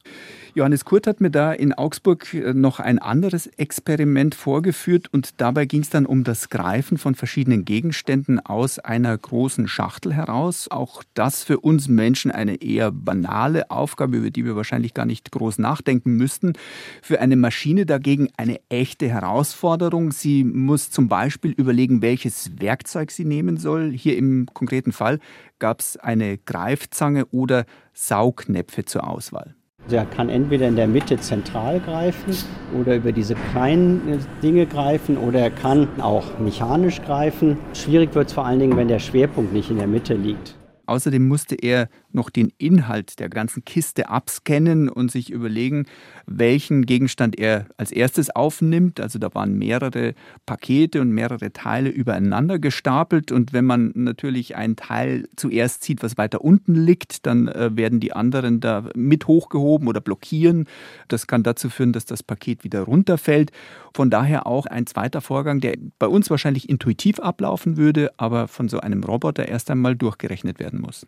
Johannes 0.56 0.86
Kurt 0.86 1.06
hat 1.06 1.20
mir 1.20 1.30
da 1.30 1.52
in 1.52 1.74
Augsburg 1.74 2.32
äh, 2.32 2.54
noch 2.54 2.80
ein 2.80 2.98
anderes 2.98 3.46
Experiment 3.46 4.34
vorgeführt 4.34 5.12
und 5.12 5.38
dabei 5.42 5.66
ging 5.66 5.82
es 5.82 5.90
dann 5.90 6.06
um 6.06 6.24
das 6.24 6.48
Greifen 6.48 6.96
von 6.96 7.14
verschiedenen 7.14 7.66
Gegenständen 7.66 8.40
aus 8.40 8.78
einer 8.78 9.18
großen 9.18 9.68
Schachtel 9.68 10.14
heraus. 10.14 10.70
Auch 10.70 11.02
das 11.12 11.44
für 11.44 11.60
uns 11.60 11.88
Menschen 11.88 12.30
eine 12.30 12.62
eher 12.62 12.90
banale 12.90 13.70
Aufgabe, 13.70 14.16
über 14.16 14.30
die 14.30 14.46
wir 14.46 14.56
wahrscheinlich 14.56 14.94
gar 14.94 15.04
nicht 15.04 15.30
groß 15.30 15.58
nachdenken 15.58 16.16
müssten. 16.16 16.54
Für 17.02 17.20
eine 17.20 17.36
Maschine 17.36 17.84
dagegen 17.84 18.30
eine 18.38 18.58
echte 18.70 19.10
Herausforderung. 19.10 20.10
Sie 20.10 20.42
muss 20.42 20.90
zum 20.90 21.08
Beispiel 21.08 21.50
überlegen, 21.50 22.00
welches 22.00 22.58
Werkzeug 22.58 23.10
sie 23.10 23.26
nehmen 23.26 23.58
soll. 23.58 23.92
Hier 23.92 24.16
im 24.16 24.46
konkreten 24.46 24.92
Fall 24.92 25.20
gab 25.58 25.80
es 25.80 25.98
eine 25.98 26.38
Greifzange 26.38 27.26
oder 27.26 27.66
Saugnäpfe 27.92 28.86
zur 28.86 29.06
Auswahl. 29.06 29.54
Der 29.90 30.04
kann 30.04 30.28
entweder 30.28 30.66
in 30.66 30.76
der 30.76 30.88
Mitte 30.88 31.16
zentral 31.18 31.80
greifen 31.80 32.34
oder 32.80 32.96
über 32.96 33.12
diese 33.12 33.34
kleinen 33.52 34.08
äh, 34.08 34.18
Dinge 34.42 34.66
greifen 34.66 35.16
oder 35.16 35.40
er 35.40 35.50
kann 35.50 35.88
auch 36.00 36.38
mechanisch 36.38 37.00
greifen. 37.02 37.56
Schwierig 37.72 38.14
wird 38.14 38.28
es 38.28 38.32
vor 38.32 38.46
allen 38.46 38.58
Dingen, 38.58 38.76
wenn 38.76 38.88
der 38.88 38.98
Schwerpunkt 38.98 39.52
nicht 39.52 39.70
in 39.70 39.78
der 39.78 39.86
Mitte 39.86 40.14
liegt. 40.14 40.56
Außerdem 40.86 41.26
musste 41.26 41.56
er 41.56 41.88
noch 42.16 42.30
den 42.30 42.52
Inhalt 42.58 43.20
der 43.20 43.28
ganzen 43.28 43.64
Kiste 43.64 44.08
abscannen 44.08 44.88
und 44.88 45.12
sich 45.12 45.30
überlegen, 45.30 45.86
welchen 46.26 46.84
Gegenstand 46.86 47.38
er 47.38 47.66
als 47.76 47.92
erstes 47.92 48.34
aufnimmt. 48.34 48.98
Also 48.98 49.20
da 49.20 49.32
waren 49.34 49.56
mehrere 49.56 50.14
Pakete 50.46 51.00
und 51.00 51.10
mehrere 51.10 51.52
Teile 51.52 51.90
übereinander 51.90 52.58
gestapelt. 52.58 53.30
Und 53.30 53.52
wenn 53.52 53.64
man 53.64 53.92
natürlich 53.94 54.56
ein 54.56 54.74
Teil 54.74 55.28
zuerst 55.36 55.84
sieht, 55.84 56.02
was 56.02 56.18
weiter 56.18 56.40
unten 56.40 56.74
liegt, 56.74 57.26
dann 57.26 57.46
äh, 57.46 57.76
werden 57.76 58.00
die 58.00 58.12
anderen 58.12 58.58
da 58.60 58.88
mit 58.96 59.28
hochgehoben 59.28 59.86
oder 59.86 60.00
blockieren. 60.00 60.66
Das 61.08 61.26
kann 61.28 61.44
dazu 61.44 61.70
führen, 61.70 61.92
dass 61.92 62.06
das 62.06 62.22
Paket 62.22 62.64
wieder 62.64 62.80
runterfällt. 62.80 63.52
Von 63.94 64.10
daher 64.10 64.46
auch 64.46 64.66
ein 64.66 64.86
zweiter 64.86 65.20
Vorgang, 65.20 65.60
der 65.60 65.76
bei 65.98 66.06
uns 66.06 66.30
wahrscheinlich 66.30 66.68
intuitiv 66.68 67.20
ablaufen 67.20 67.76
würde, 67.76 68.10
aber 68.16 68.48
von 68.48 68.68
so 68.68 68.80
einem 68.80 69.04
Roboter 69.04 69.46
erst 69.48 69.70
einmal 69.70 69.94
durchgerechnet 69.96 70.58
werden 70.58 70.80
muss. 70.80 71.06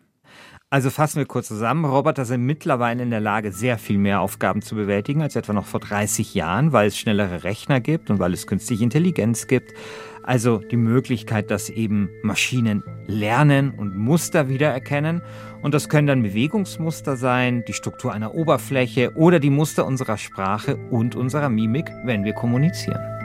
Also 0.71 0.91
fassen 0.91 1.17
wir 1.17 1.25
kurz 1.25 1.47
zusammen. 1.47 1.83
Roboter 1.83 2.25
sind 2.25 2.45
mittlerweile 2.45 3.01
in 3.01 3.09
der 3.09 3.19
Lage, 3.19 3.51
sehr 3.51 3.79
viel 3.79 3.97
mehr 3.97 4.21
Aufgaben 4.21 4.61
zu 4.61 4.75
bewältigen 4.75 5.23
als 5.23 5.35
etwa 5.35 5.53
noch 5.53 5.65
vor 5.65 5.79
30 5.79 6.35
Jahren, 6.35 6.73
weil 6.73 6.89
es 6.89 6.97
schnellere 6.97 7.43
Rechner 7.43 7.79
gibt 7.79 8.11
und 8.11 8.19
weil 8.19 8.33
es 8.33 8.45
künstliche 8.45 8.83
Intelligenz 8.83 9.47
gibt. 9.47 9.73
Also 10.21 10.59
die 10.59 10.77
Möglichkeit, 10.77 11.49
dass 11.49 11.69
eben 11.69 12.09
Maschinen 12.21 12.83
lernen 13.07 13.71
und 13.71 13.97
Muster 13.97 14.47
wiedererkennen. 14.47 15.23
Und 15.63 15.73
das 15.73 15.89
können 15.89 16.05
dann 16.05 16.21
Bewegungsmuster 16.21 17.17
sein, 17.17 17.65
die 17.67 17.73
Struktur 17.73 18.13
einer 18.13 18.35
Oberfläche 18.35 19.13
oder 19.15 19.39
die 19.39 19.49
Muster 19.49 19.87
unserer 19.87 20.17
Sprache 20.17 20.77
und 20.91 21.15
unserer 21.15 21.49
Mimik, 21.49 21.89
wenn 22.05 22.25
wir 22.25 22.33
kommunizieren. 22.33 23.18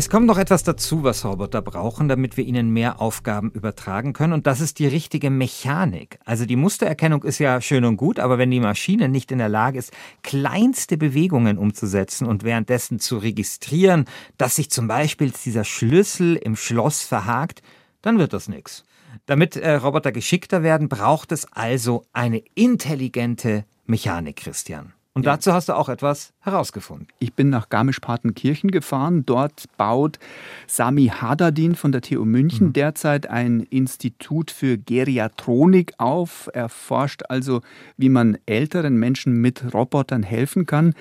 Es 0.00 0.08
kommt 0.08 0.26
noch 0.26 0.38
etwas 0.38 0.62
dazu, 0.62 1.02
was 1.04 1.26
Roboter 1.26 1.60
brauchen, 1.60 2.08
damit 2.08 2.38
wir 2.38 2.44
ihnen 2.46 2.70
mehr 2.70 3.02
Aufgaben 3.02 3.50
übertragen 3.50 4.14
können. 4.14 4.32
Und 4.32 4.46
das 4.46 4.62
ist 4.62 4.78
die 4.78 4.86
richtige 4.86 5.28
Mechanik. 5.28 6.18
Also 6.24 6.46
die 6.46 6.56
Mustererkennung 6.56 7.22
ist 7.22 7.38
ja 7.38 7.60
schön 7.60 7.84
und 7.84 7.98
gut, 7.98 8.18
aber 8.18 8.38
wenn 8.38 8.50
die 8.50 8.60
Maschine 8.60 9.10
nicht 9.10 9.30
in 9.30 9.36
der 9.36 9.50
Lage 9.50 9.78
ist, 9.78 9.92
kleinste 10.22 10.96
Bewegungen 10.96 11.58
umzusetzen 11.58 12.26
und 12.26 12.44
währenddessen 12.44 12.98
zu 12.98 13.18
registrieren, 13.18 14.06
dass 14.38 14.56
sich 14.56 14.70
zum 14.70 14.88
Beispiel 14.88 15.34
dieser 15.44 15.64
Schlüssel 15.64 16.36
im 16.36 16.56
Schloss 16.56 17.02
verhakt, 17.02 17.60
dann 18.00 18.18
wird 18.18 18.32
das 18.32 18.48
nichts. 18.48 18.84
Damit 19.26 19.56
äh, 19.56 19.74
Roboter 19.74 20.12
geschickter 20.12 20.62
werden, 20.62 20.88
braucht 20.88 21.30
es 21.30 21.44
also 21.52 22.06
eine 22.14 22.42
intelligente 22.54 23.66
Mechanik, 23.84 24.36
Christian. 24.36 24.94
Und 25.12 25.24
ja. 25.26 25.32
dazu 25.32 25.52
hast 25.52 25.68
du 25.68 25.72
auch 25.72 25.88
etwas 25.88 26.32
herausgefunden. 26.38 27.08
Ich 27.18 27.34
bin 27.34 27.50
nach 27.50 27.68
Garmisch-Partenkirchen 27.68 28.70
gefahren. 28.70 29.26
Dort 29.26 29.64
baut 29.76 30.20
Sami 30.68 31.06
Hadadin 31.06 31.74
von 31.74 31.90
der 31.90 32.00
TU 32.00 32.24
München 32.24 32.68
mhm. 32.68 32.72
derzeit 32.74 33.28
ein 33.28 33.60
Institut 33.60 34.52
für 34.52 34.78
Geriatronik 34.78 35.94
auf. 35.98 36.48
Er 36.54 36.68
forscht 36.68 37.22
also, 37.28 37.60
wie 37.96 38.08
man 38.08 38.38
älteren 38.46 38.96
Menschen 38.96 39.40
mit 39.40 39.74
Robotern 39.74 40.22
helfen 40.22 40.64
kann. 40.66 40.94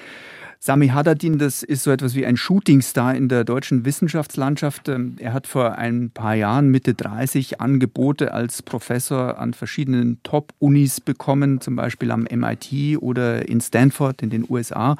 Sami 0.61 0.89
Haddadin, 0.89 1.37
das 1.37 1.63
ist 1.63 1.83
so 1.83 1.91
etwas 1.91 2.15
wie 2.15 2.25
ein 2.25 2.35
Shootingstar 2.35 3.15
in 3.15 3.29
der 3.29 3.45
deutschen 3.45 3.85
Wissenschaftslandschaft. 3.85 4.89
Ähm, 4.89 5.15
er 5.17 5.31
hat 5.31 5.47
vor 5.47 5.77
ein 5.77 6.11
paar 6.11 6.35
Jahren, 6.35 6.67
Mitte 6.67 6.93
30, 6.95 7.61
Angebote 7.61 8.33
als 8.33 8.61
Professor 8.61 9.39
an 9.39 9.53
verschiedenen 9.53 10.21
Top-Unis 10.23 10.99
bekommen, 10.99 11.61
zum 11.61 11.77
Beispiel 11.77 12.11
am 12.11 12.27
MIT 12.29 12.97
oder 12.99 13.47
in 13.47 13.61
Stanford 13.61 14.21
in 14.21 14.31
den 14.31 14.45
USA. 14.49 14.97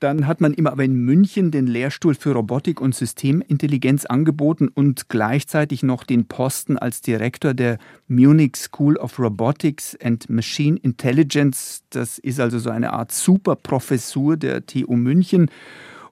Dann 0.00 0.26
hat 0.26 0.40
man 0.40 0.54
ihm 0.54 0.66
aber 0.66 0.82
in 0.82 0.94
München 0.94 1.50
den 1.50 1.66
Lehrstuhl 1.66 2.14
für 2.14 2.32
Robotik 2.32 2.80
und 2.80 2.94
Systemintelligenz 2.94 4.06
angeboten 4.06 4.68
und 4.68 5.10
gleichzeitig 5.10 5.82
noch 5.82 6.04
den 6.04 6.26
Posten 6.26 6.78
als 6.78 7.02
Direktor 7.02 7.52
der 7.52 7.78
Munich 8.08 8.56
School 8.56 8.96
of 8.96 9.18
Robotics 9.18 9.96
and 10.02 10.30
Machine 10.30 10.78
Intelligence. 10.78 11.84
Das 11.90 12.18
ist 12.18 12.40
also 12.40 12.58
so 12.58 12.70
eine 12.70 12.94
Art 12.94 13.12
Superprofessur 13.12 14.38
der 14.38 14.64
TU 14.64 14.96
München. 14.96 15.50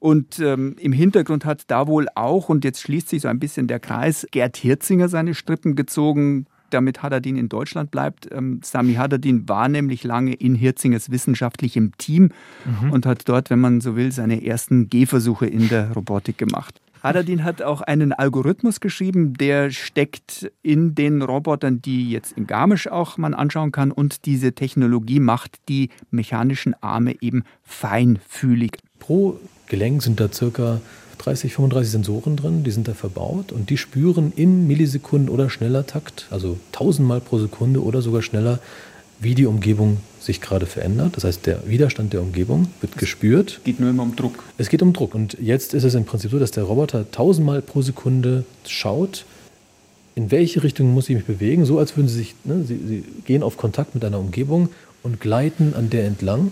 Und 0.01 0.39
ähm, 0.39 0.77
im 0.79 0.93
Hintergrund 0.93 1.47
hat 1.47 1.63
da 1.69 1.87
wohl 1.87 2.09
auch, 2.15 2.51
und 2.51 2.65
jetzt 2.65 2.83
schließt 2.83 3.09
sich 3.09 3.23
so 3.23 3.29
ein 3.29 3.41
bisschen 3.41 3.67
der 3.69 3.81
Kreis, 3.81 4.27
Gerd 4.31 4.59
Hirzinger 4.59 5.09
seine 5.09 5.35
Strippen 5.35 5.75
gezogen, 5.77 6.47
damit 6.71 7.03
Haddadin 7.03 7.37
in 7.37 7.49
Deutschland 7.49 7.91
bleibt. 7.91 8.29
Ähm, 8.33 8.61
Sami 8.63 8.95
Haddadin 8.95 9.49
war 9.49 9.69
nämlich 9.69 10.05
lange 10.05 10.35
in 10.35 10.55
Hirzingers 10.55 11.11
wissenschaftlichem 11.11 11.93
Team 11.99 12.31
mhm. 12.65 12.93
und 12.93 13.07
hat 13.07 13.29
dort, 13.29 13.51
wenn 13.51 13.61
man 13.61 13.81
so 13.81 13.97
will, 13.97 14.13
seine 14.13 14.45
ersten 14.45 14.89
Gehversuche 14.89 15.47
in 15.47 15.69
der 15.69 15.93
Robotik 15.93 16.39
gemacht. 16.39 16.81
Haddadin 17.03 17.45
hat 17.45 17.63
auch 17.63 17.81
einen 17.81 18.13
Algorithmus 18.13 18.81
geschrieben, 18.81 19.35
der 19.35 19.71
steckt 19.71 20.51
in 20.63 20.95
den 20.95 21.23
Robotern, 21.23 21.81
die 21.81 22.11
jetzt 22.11 22.33
in 22.33 22.47
Garmisch 22.47 22.89
auch 22.89 23.19
man 23.19 23.35
anschauen 23.35 23.73
kann. 23.73 23.93
Und 23.93 24.27
diese 24.27 24.53
Technologie 24.53 25.21
macht 25.21 25.57
die 25.69 25.91
mechanischen 26.11 26.75
Arme 26.83 27.15
eben 27.21 27.45
feinfühlig. 27.63 28.79
Pro 28.99 29.39
Gelenk 29.69 30.03
sind 30.03 30.19
da 30.19 30.33
circa 30.33 30.81
30, 31.19 31.53
35 31.53 31.91
Sensoren 31.91 32.37
drin, 32.37 32.65
die 32.65 32.71
sind 32.71 32.89
da 32.89 32.95
verbaut 32.95 33.53
und 33.53 33.71
die 33.71 33.77
spüren 33.77 34.33
in 34.35 34.67
Millisekunden 34.67 35.29
oder 35.29 35.51
schneller 35.51 35.87
Takt, 35.87 36.27
also 36.31 36.59
tausendmal 36.73 37.21
pro 37.21 37.39
Sekunde 37.39 37.83
oder 37.83 38.03
sogar 38.03 38.23
schneller, 38.23 38.61
wie 39.21 39.35
die 39.35 39.47
Umgebung 39.47 39.99
sich 40.21 40.41
gerade 40.41 40.67
verändert. 40.67 41.17
Das 41.17 41.25
heißt, 41.25 41.47
der 41.47 41.69
Widerstand 41.69 42.13
der 42.13 42.23
Umgebung 42.23 42.69
wird 42.81 42.93
es 42.95 42.99
gespürt. 42.99 43.61
geht 43.65 43.81
nur 43.81 43.91
immer 43.91 44.05
um 44.05 44.15
Druck. 44.15 44.45
Es 44.59 44.69
geht 44.69 44.83
um 44.83 44.93
Druck. 44.93 45.15
Und 45.15 45.37
jetzt 45.41 45.75
ist 45.75 45.85
es 45.85 45.95
im 45.95 46.05
Prinzip 46.05 46.31
so, 46.31 46.39
dass 46.39 46.53
der 46.53 46.65
Roboter 46.65 47.11
tausendmal 47.11 47.63
pro 47.63 47.83
Sekunde 47.83 48.45
schaut, 48.67 49.25
in 50.15 50.31
welche 50.31 50.63
Richtung 50.63 50.93
muss 50.95 51.09
ich 51.09 51.17
mich 51.17 51.25
bewegen, 51.25 51.65
so 51.65 51.79
als 51.79 51.97
würden 51.97 52.09
sie 52.09 52.19
sich, 52.19 52.35
ne, 52.45 52.65
sie, 52.65 52.81
sie 52.87 53.05
gehen 53.25 53.43
auf 53.43 53.57
Kontakt 53.57 53.95
mit 53.95 54.05
einer 54.05 54.19
Umgebung 54.19 54.69
und 55.03 55.21
gleiten 55.21 55.75
an 55.75 55.91
der 55.91 56.07
entlang 56.07 56.51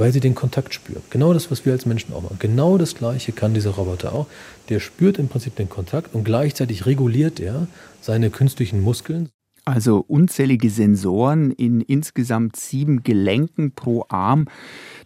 weil 0.00 0.12
sie 0.12 0.20
den 0.20 0.34
Kontakt 0.34 0.72
spüren. 0.72 1.02
Genau 1.10 1.34
das, 1.34 1.50
was 1.50 1.66
wir 1.66 1.74
als 1.74 1.84
Menschen 1.84 2.14
auch 2.14 2.22
machen. 2.22 2.38
Genau 2.38 2.78
das 2.78 2.94
Gleiche 2.94 3.32
kann 3.32 3.52
dieser 3.52 3.72
Roboter 3.72 4.14
auch. 4.14 4.26
Der 4.70 4.80
spürt 4.80 5.18
im 5.18 5.28
Prinzip 5.28 5.56
den 5.56 5.68
Kontakt 5.68 6.14
und 6.14 6.24
gleichzeitig 6.24 6.86
reguliert 6.86 7.38
er 7.38 7.68
seine 8.00 8.30
künstlichen 8.30 8.80
Muskeln. 8.80 9.28
Also 9.66 10.02
unzählige 10.08 10.70
Sensoren 10.70 11.50
in 11.50 11.82
insgesamt 11.82 12.56
sieben 12.56 13.02
Gelenken 13.02 13.72
pro 13.72 14.06
Arm. 14.08 14.46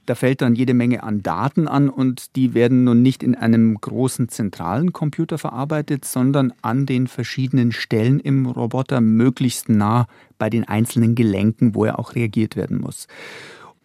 Da 0.06 0.14
fällt 0.14 0.42
dann 0.42 0.54
jede 0.54 0.74
Menge 0.74 1.02
an 1.02 1.24
Daten 1.24 1.66
an 1.66 1.88
und 1.88 2.36
die 2.36 2.54
werden 2.54 2.84
nun 2.84 3.02
nicht 3.02 3.24
in 3.24 3.34
einem 3.34 3.76
großen 3.80 4.28
zentralen 4.28 4.92
Computer 4.92 5.38
verarbeitet, 5.38 6.04
sondern 6.04 6.52
an 6.62 6.86
den 6.86 7.08
verschiedenen 7.08 7.72
Stellen 7.72 8.20
im 8.20 8.46
Roboter 8.46 9.00
möglichst 9.00 9.68
nah 9.68 10.06
bei 10.38 10.48
den 10.50 10.62
einzelnen 10.62 11.16
Gelenken, 11.16 11.74
wo 11.74 11.84
er 11.84 11.98
auch 11.98 12.14
reagiert 12.14 12.54
werden 12.54 12.80
muss 12.80 13.08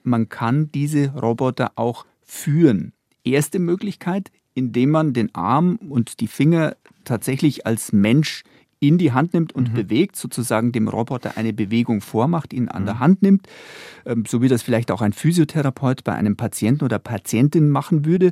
man 0.10 0.30
kann 0.30 0.72
diese 0.72 1.13
Roboter 1.13 1.72
auch 1.76 2.06
führen. 2.24 2.93
Erste 3.24 3.60
Möglichkeit, 3.60 4.32
indem 4.54 4.91
man 4.91 5.13
den 5.13 5.34
Arm 5.36 5.78
und 5.78 6.19
die 6.19 6.28
Finger 6.28 6.76
tatsächlich 7.06 7.65
als 7.65 7.93
Mensch 7.93 8.43
in 8.80 8.98
die 8.98 9.12
Hand 9.12 9.34
nimmt 9.34 9.54
und 9.54 9.72
mhm. 9.72 9.76
bewegt, 9.76 10.15
sozusagen 10.15 10.72
dem 10.72 10.88
Roboter 10.88 11.38
eine 11.38 11.54
Bewegung 11.54 12.02
vormacht, 12.02 12.54
ihn 12.54 12.69
an 12.69 12.84
mhm. 12.84 12.86
der 12.86 13.00
Hand 13.00 13.22
nimmt, 13.22 13.48
ähm, 14.06 14.24
so 14.28 14.41
wie 14.41 14.48
das 14.48 14.62
vielleicht 14.62 14.91
auch 14.91 15.02
ein 15.02 15.13
Physiotherapeut 15.13 16.04
bei 16.04 16.13
einem 16.13 16.38
Patienten 16.38 16.86
oder 16.86 17.00
Patientin 17.00 17.69
machen 17.69 18.06
würde. 18.06 18.32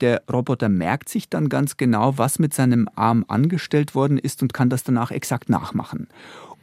Der 0.00 0.22
Roboter 0.32 0.68
merkt 0.68 1.08
sich 1.08 1.28
dann 1.28 1.48
ganz 1.48 1.76
genau, 1.76 2.16
was 2.16 2.38
mit 2.38 2.54
seinem 2.54 2.88
Arm 2.94 3.24
angestellt 3.28 3.94
worden 3.94 4.16
ist 4.16 4.42
und 4.42 4.54
kann 4.54 4.70
das 4.70 4.82
danach 4.82 5.10
exakt 5.10 5.50
nachmachen. 5.50 6.08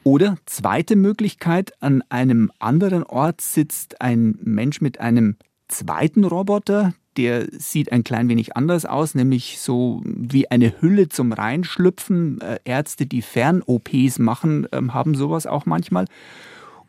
Oder 0.08 0.38
zweite 0.46 0.96
Möglichkeit, 0.96 1.74
an 1.82 2.02
einem 2.08 2.50
anderen 2.60 3.04
Ort 3.04 3.42
sitzt 3.42 4.00
ein 4.00 4.40
Mensch 4.42 4.80
mit 4.80 5.02
einem 5.02 5.36
zweiten 5.68 6.24
Roboter, 6.24 6.94
der 7.18 7.48
sieht 7.52 7.92
ein 7.92 8.06
klein 8.06 8.30
wenig 8.30 8.56
anders 8.56 8.86
aus, 8.86 9.16
nämlich 9.16 9.60
so 9.60 10.02
wie 10.06 10.50
eine 10.50 10.82
Hülle 10.82 11.10
zum 11.10 11.34
Reinschlüpfen. 11.34 12.40
Äh, 12.40 12.60
Ärzte, 12.64 13.06
die 13.06 13.22
Fern-OPs 13.22 14.20
machen, 14.20 14.66
ähm, 14.72 14.94
haben 14.94 15.14
sowas 15.14 15.46
auch 15.46 15.66
manchmal. 15.66 16.06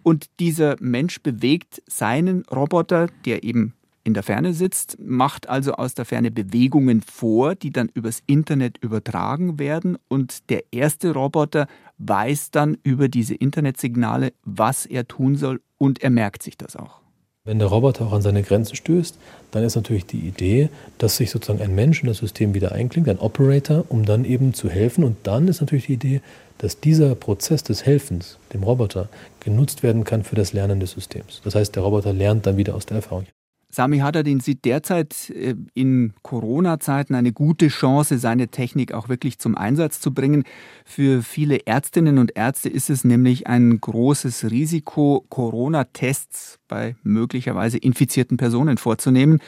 Und 0.05 0.27
dieser 0.39 0.77
Mensch 0.79 1.21
bewegt 1.21 1.83
seinen 1.89 2.45
Roboter, 2.45 3.09
der 3.25 3.43
eben 3.43 3.75
in 4.09 4.15
der 4.15 4.23
Ferne 4.23 4.55
sitzt, 4.55 4.97
macht 4.99 5.51
also 5.51 5.75
aus 5.75 5.95
der 5.95 6.07
Ferne 6.07 6.31
Bewegungen 6.31 7.03
vor, 7.03 7.55
die 7.55 7.71
dann 7.71 7.91
übers 7.93 8.23
Internet 8.27 8.79
übertragen 8.79 9.59
werden. 9.59 9.99
Und 10.09 10.49
der 10.49 10.65
erste 10.73 11.13
Roboter 11.13 11.67
weiß 11.99 12.51
dann 12.51 12.79
über 12.83 13.09
diese 13.09 13.35
Internetsignale, 13.35 14.33
was 14.45 14.87
er 14.87 15.07
tun 15.07 15.37
soll 15.37 15.61
und 15.77 16.03
er 16.03 16.09
merkt 16.09 16.43
sich 16.43 16.57
das 16.57 16.75
auch. 16.75 17.03
Wenn 17.45 17.59
der 17.59 17.69
Roboter 17.69 18.07
auch 18.07 18.13
an 18.13 18.23
seine 18.23 18.43
Grenzen 18.43 18.77
stößt, 18.77 19.19
dann 19.51 19.63
ist 19.63 19.77
natürlich 19.77 20.07
die 20.07 20.21
Idee, 20.21 20.71
dass 20.97 21.19
sich 21.19 21.31
sozusagen 21.31 21.61
ein 21.61 21.75
Mensch 21.75 22.03
in 22.03 22.09
das 22.09 22.19
System 22.19 22.55
wieder 22.55 22.73
einklingt, 22.73 23.11
ein 23.11 23.19
Operator, 23.19 23.85
um 23.91 24.07
dann 24.07 24.25
eben 24.25 24.55
zu 24.55 24.71
helfen. 24.71 25.05
Und 25.05 25.19
dann 25.25 25.49
ist 25.49 25.61
natürlich 25.61 25.87
die 25.87 25.95
Idee, 25.95 26.21
dass 26.57 26.81
dieser 26.81 27.15
Prozess 27.15 27.63
des 27.63 27.85
Helfens 27.85 28.39
dem 28.55 28.63
Roboter 28.63 29.09
genutzt 29.41 29.83
werden 29.83 30.05
kann 30.05 30.25
für 30.25 30.35
das 30.35 30.55
Lernen 30.55 30.81
des 30.81 30.93
Systems. 30.93 31.43
Das 31.45 31.55
heißt, 31.55 31.77
der 31.77 31.83
Roboter 31.83 32.15
lernt 32.15 32.47
dann 32.47 32.57
wieder 32.57 32.75
aus 32.75 32.87
der 32.87 32.97
Erfahrung. 32.97 33.27
Sami 33.71 33.99
Haddadin 33.99 34.41
sieht 34.41 34.65
derzeit 34.65 35.31
äh, 35.31 35.55
in 35.75 36.15
Corona-Zeiten 36.23 37.15
eine 37.15 37.33
gute 37.33 37.69
Chance, 37.69 38.19
seine 38.19 38.49
Technik 38.49 38.93
auch 38.95 39.09
wirklich 39.09 39.39
zum 39.39 39.57
Einsatz 39.57 40.01
zu 40.01 40.15
bringen. 40.15 40.45
Für 40.85 41.23
viele 41.23 41.67
Ärztinnen 41.67 42.19
und 42.19 42.35
Ärzte 42.35 42.71
ist 42.71 42.89
es 42.89 43.05
nämlich 43.05 43.47
ein 43.47 43.79
großes 43.79 44.51
Risiko, 44.51 45.27
Corona-Tests 45.29 46.59
bei 46.67 46.97
möglicherweise 47.03 47.77
infizierten 47.77 48.39
Personen 48.39 48.79
vorzunehmen. 48.79 49.41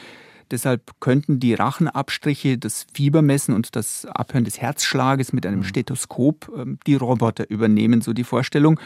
Deshalb 0.51 0.99
könnten 0.99 1.39
die 1.39 1.53
Rachenabstriche, 1.53 2.57
das 2.57 2.85
Fiebermessen 2.93 3.55
und 3.55 3.75
das 3.75 4.05
Abhören 4.05 4.43
des 4.43 4.59
Herzschlages 4.59 5.31
mit 5.31 5.45
einem 5.45 5.59
mhm. 5.59 5.63
Stethoskop 5.63 6.51
ähm, 6.55 6.77
die 6.85 6.95
Roboter 6.95 7.49
übernehmen, 7.49 8.01
so 8.01 8.13
die 8.13 8.25
Vorstellung 8.25 8.79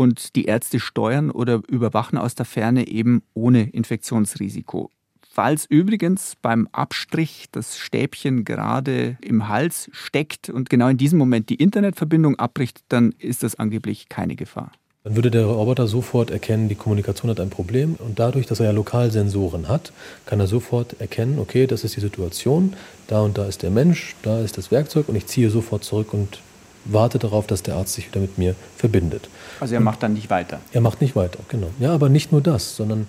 und 0.00 0.34
die 0.34 0.46
Ärzte 0.46 0.80
steuern 0.80 1.30
oder 1.30 1.60
überwachen 1.68 2.16
aus 2.16 2.34
der 2.34 2.46
Ferne 2.46 2.88
eben 2.88 3.22
ohne 3.34 3.68
Infektionsrisiko. 3.68 4.88
Falls 5.30 5.66
übrigens 5.66 6.36
beim 6.40 6.68
Abstrich 6.72 7.48
das 7.52 7.76
Stäbchen 7.76 8.46
gerade 8.46 9.18
im 9.20 9.48
Hals 9.48 9.90
steckt 9.92 10.48
und 10.48 10.70
genau 10.70 10.88
in 10.88 10.96
diesem 10.96 11.18
Moment 11.18 11.50
die 11.50 11.56
Internetverbindung 11.56 12.36
abbricht, 12.36 12.80
dann 12.88 13.14
ist 13.18 13.42
das 13.42 13.56
angeblich 13.56 14.08
keine 14.08 14.36
Gefahr. 14.36 14.72
Dann 15.04 15.16
würde 15.16 15.30
der 15.30 15.44
Roboter 15.44 15.86
sofort 15.86 16.30
erkennen, 16.30 16.70
die 16.70 16.76
Kommunikation 16.76 17.30
hat 17.30 17.38
ein 17.38 17.50
Problem 17.50 17.96
und 17.98 18.18
dadurch, 18.18 18.46
dass 18.46 18.58
er 18.58 18.66
ja 18.66 18.72
Lokalsensoren 18.72 19.68
hat, 19.68 19.92
kann 20.24 20.40
er 20.40 20.46
sofort 20.46 20.98
erkennen, 20.98 21.38
okay, 21.38 21.66
das 21.66 21.84
ist 21.84 21.96
die 21.96 22.00
Situation, 22.00 22.72
da 23.06 23.20
und 23.20 23.36
da 23.36 23.44
ist 23.44 23.62
der 23.62 23.70
Mensch, 23.70 24.16
da 24.22 24.40
ist 24.40 24.56
das 24.56 24.70
Werkzeug 24.70 25.10
und 25.10 25.16
ich 25.16 25.26
ziehe 25.26 25.50
sofort 25.50 25.84
zurück 25.84 26.14
und 26.14 26.40
warte 26.84 27.18
darauf, 27.18 27.46
dass 27.46 27.62
der 27.62 27.74
Arzt 27.76 27.94
sich 27.94 28.08
wieder 28.08 28.20
mit 28.20 28.38
mir 28.38 28.54
verbindet. 28.76 29.28
Also 29.60 29.74
er 29.74 29.80
macht 29.80 30.02
dann 30.02 30.14
nicht 30.14 30.30
weiter. 30.30 30.60
Er 30.72 30.80
macht 30.80 31.00
nicht 31.00 31.16
weiter, 31.16 31.38
genau. 31.48 31.70
Ja, 31.78 31.92
aber 31.92 32.08
nicht 32.08 32.32
nur 32.32 32.40
das, 32.40 32.76
sondern 32.76 33.08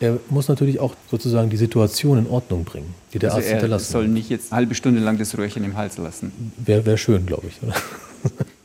er 0.00 0.18
muss 0.28 0.48
natürlich 0.48 0.78
auch 0.80 0.94
sozusagen 1.10 1.48
die 1.48 1.56
Situation 1.56 2.18
in 2.18 2.26
Ordnung 2.26 2.64
bringen, 2.64 2.94
die 3.12 3.18
der 3.18 3.30
also 3.30 3.38
Arzt 3.38 3.48
er 3.48 3.56
hinterlassen 3.56 3.92
soll 3.92 4.08
nicht 4.08 4.28
jetzt 4.28 4.52
eine 4.52 4.58
halbe 4.58 4.74
Stunde 4.74 5.00
lang 5.00 5.18
das 5.18 5.36
Röhrchen 5.38 5.64
im 5.64 5.76
Hals 5.76 5.96
lassen. 5.96 6.52
Wäre 6.58 6.84
wär 6.84 6.96
schön, 6.96 7.26
glaube 7.26 7.46
ich. 7.48 7.58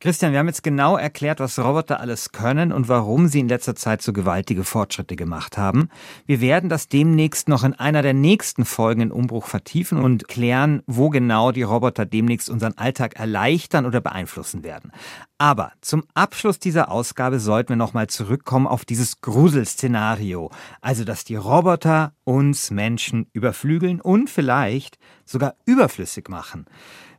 Christian, 0.00 0.30
wir 0.30 0.38
haben 0.38 0.46
jetzt 0.46 0.62
genau 0.62 0.96
erklärt, 0.96 1.40
was 1.40 1.58
Roboter 1.58 1.98
alles 1.98 2.30
können 2.30 2.70
und 2.70 2.88
warum 2.88 3.26
sie 3.26 3.40
in 3.40 3.48
letzter 3.48 3.74
Zeit 3.74 4.00
so 4.00 4.12
gewaltige 4.12 4.62
Fortschritte 4.62 5.16
gemacht 5.16 5.58
haben. 5.58 5.88
Wir 6.24 6.40
werden 6.40 6.70
das 6.70 6.86
demnächst 6.86 7.48
noch 7.48 7.64
in 7.64 7.74
einer 7.74 8.02
der 8.02 8.14
nächsten 8.14 8.64
Folgen 8.64 9.00
in 9.00 9.10
Umbruch 9.10 9.48
vertiefen 9.48 9.98
und 9.98 10.28
klären, 10.28 10.84
wo 10.86 11.10
genau 11.10 11.50
die 11.50 11.64
Roboter 11.64 12.06
demnächst 12.06 12.48
unseren 12.48 12.78
Alltag 12.78 13.18
erleichtern 13.18 13.86
oder 13.86 14.00
beeinflussen 14.00 14.62
werden. 14.62 14.92
Aber 15.36 15.72
zum 15.80 16.04
Abschluss 16.14 16.60
dieser 16.60 16.92
Ausgabe 16.92 17.40
sollten 17.40 17.70
wir 17.70 17.76
nochmal 17.76 18.06
zurückkommen 18.06 18.68
auf 18.68 18.84
dieses 18.84 19.20
Gruselszenario. 19.20 20.52
Also, 20.80 21.02
dass 21.02 21.24
die 21.24 21.34
Roboter 21.34 22.12
uns 22.22 22.70
Menschen 22.70 23.26
überflügeln 23.32 24.00
und 24.00 24.30
vielleicht 24.30 24.96
sogar 25.24 25.56
überflüssig 25.64 26.28
machen. 26.28 26.66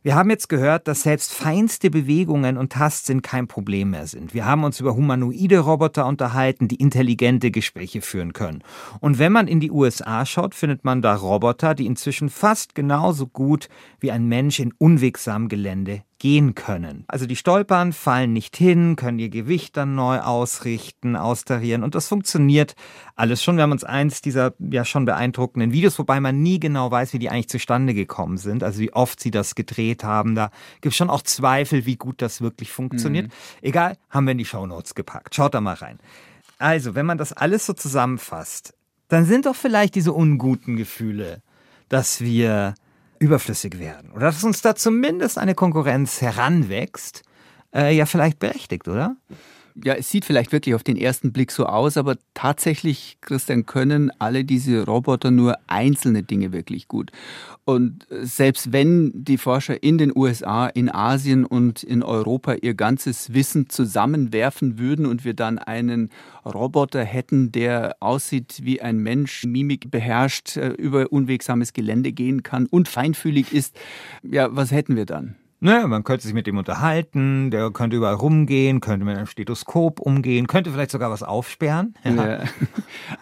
Wir 0.02 0.14
haben 0.14 0.30
jetzt 0.30 0.48
gehört, 0.48 0.88
dass 0.88 1.02
selbst 1.02 1.34
feinste 1.34 1.90
Bewegungen 1.90 2.56
und 2.56 2.72
Tastsinn 2.72 3.20
kein 3.20 3.46
Problem 3.46 3.90
mehr 3.90 4.06
sind. 4.06 4.32
Wir 4.32 4.46
haben 4.46 4.64
uns 4.64 4.80
über 4.80 4.96
humanoide 4.96 5.58
Roboter 5.58 6.06
unterhalten, 6.06 6.68
die 6.68 6.76
intelligente 6.76 7.50
Gespräche 7.50 8.00
führen 8.00 8.32
können. 8.32 8.64
Und 9.00 9.18
wenn 9.18 9.32
man 9.32 9.46
in 9.46 9.60
die 9.60 9.70
USA 9.70 10.24
schaut, 10.24 10.54
findet 10.54 10.86
man 10.86 11.02
da 11.02 11.14
Roboter, 11.14 11.74
die 11.74 11.84
inzwischen 11.84 12.30
fast 12.30 12.74
genauso 12.74 13.26
gut 13.26 13.68
wie 13.98 14.10
ein 14.10 14.26
Mensch 14.26 14.58
in 14.58 14.72
unwegsamem 14.78 15.48
Gelände 15.50 16.02
gehen 16.20 16.54
können. 16.54 17.04
Also 17.08 17.26
die 17.26 17.34
stolpern, 17.34 17.92
fallen 17.94 18.34
nicht 18.34 18.54
hin, 18.54 18.94
können 18.94 19.18
ihr 19.18 19.30
Gewicht 19.30 19.76
dann 19.78 19.94
neu 19.94 20.20
ausrichten, 20.20 21.16
austarieren 21.16 21.82
und 21.82 21.94
das 21.94 22.08
funktioniert 22.08 22.76
alles 23.16 23.42
schon. 23.42 23.56
Wir 23.56 23.62
haben 23.62 23.72
uns 23.72 23.84
eins 23.84 24.20
dieser 24.20 24.52
ja 24.58 24.84
schon 24.84 25.06
beeindruckenden 25.06 25.72
Videos, 25.72 25.98
wobei 25.98 26.20
man 26.20 26.42
nie 26.42 26.60
genau 26.60 26.90
weiß, 26.90 27.14
wie 27.14 27.18
die 27.18 27.30
eigentlich 27.30 27.48
zustande 27.48 27.94
gekommen 27.94 28.36
sind, 28.36 28.62
also 28.62 28.80
wie 28.80 28.92
oft 28.92 29.18
sie 29.18 29.30
das 29.30 29.54
gedreht 29.54 30.04
haben. 30.04 30.34
Da 30.34 30.50
gibt 30.82 30.92
es 30.92 30.96
schon 30.96 31.10
auch 31.10 31.22
Zweifel, 31.22 31.86
wie 31.86 31.96
gut 31.96 32.20
das 32.20 32.42
wirklich 32.42 32.70
funktioniert. 32.70 33.28
Mhm. 33.28 33.32
Egal, 33.62 33.96
haben 34.10 34.26
wir 34.26 34.32
in 34.32 34.38
die 34.38 34.44
Shownotes 34.44 34.94
gepackt. 34.94 35.34
Schaut 35.34 35.54
da 35.54 35.62
mal 35.62 35.74
rein. 35.74 35.98
Also, 36.58 36.94
wenn 36.94 37.06
man 37.06 37.16
das 37.16 37.32
alles 37.32 37.64
so 37.64 37.72
zusammenfasst, 37.72 38.74
dann 39.08 39.24
sind 39.24 39.46
doch 39.46 39.56
vielleicht 39.56 39.94
diese 39.94 40.12
unguten 40.12 40.76
Gefühle, 40.76 41.40
dass 41.88 42.20
wir 42.20 42.74
überflüssig 43.20 43.78
werden. 43.78 44.10
Oder 44.10 44.26
dass 44.26 44.42
uns 44.42 44.62
da 44.62 44.74
zumindest 44.74 45.38
eine 45.38 45.54
Konkurrenz 45.54 46.20
heranwächst, 46.20 47.22
äh, 47.72 47.94
ja 47.94 48.06
vielleicht 48.06 48.40
berechtigt, 48.40 48.88
oder? 48.88 49.16
Ja, 49.82 49.94
es 49.94 50.10
sieht 50.10 50.24
vielleicht 50.24 50.52
wirklich 50.52 50.74
auf 50.74 50.82
den 50.82 50.96
ersten 50.96 51.32
Blick 51.32 51.52
so 51.52 51.66
aus, 51.66 51.96
aber 51.96 52.16
tatsächlich, 52.34 53.18
Christian, 53.20 53.66
können 53.66 54.10
alle 54.18 54.44
diese 54.44 54.84
Roboter 54.84 55.30
nur 55.30 55.56
einzelne 55.66 56.22
Dinge 56.22 56.52
wirklich 56.52 56.88
gut. 56.88 57.12
Und 57.64 58.06
selbst 58.10 58.72
wenn 58.72 59.12
die 59.14 59.38
Forscher 59.38 59.82
in 59.82 59.96
den 59.96 60.12
USA, 60.14 60.66
in 60.66 60.90
Asien 60.90 61.44
und 61.44 61.82
in 61.82 62.02
Europa 62.02 62.54
ihr 62.54 62.74
ganzes 62.74 63.32
Wissen 63.32 63.68
zusammenwerfen 63.68 64.78
würden 64.78 65.06
und 65.06 65.24
wir 65.24 65.34
dann 65.34 65.58
einen 65.58 66.10
Roboter 66.44 67.04
hätten, 67.04 67.52
der 67.52 67.96
aussieht 68.00 68.60
wie 68.62 68.80
ein 68.80 68.98
Mensch, 68.98 69.44
Mimik 69.44 69.90
beherrscht, 69.90 70.56
äh, 70.56 70.70
über 70.70 71.12
unwegsames 71.12 71.72
Gelände 71.72 72.12
gehen 72.12 72.42
kann 72.42 72.66
und 72.66 72.88
feinfühlig 72.88 73.52
ist, 73.52 73.76
ja, 74.22 74.48
was 74.50 74.72
hätten 74.72 74.96
wir 74.96 75.06
dann? 75.06 75.36
Ne, 75.62 75.86
man 75.86 76.04
könnte 76.04 76.24
sich 76.24 76.32
mit 76.32 76.46
dem 76.46 76.56
unterhalten, 76.56 77.50
der 77.50 77.70
könnte 77.70 77.96
überall 77.96 78.14
rumgehen, 78.14 78.80
könnte 78.80 79.04
mit 79.04 79.16
einem 79.16 79.26
Stethoskop 79.26 80.00
umgehen, 80.00 80.46
könnte 80.46 80.70
vielleicht 80.70 80.90
sogar 80.90 81.10
was 81.10 81.22
aufsperren. 81.22 81.94
Ja. 82.10 82.40
Ja. 82.40 82.44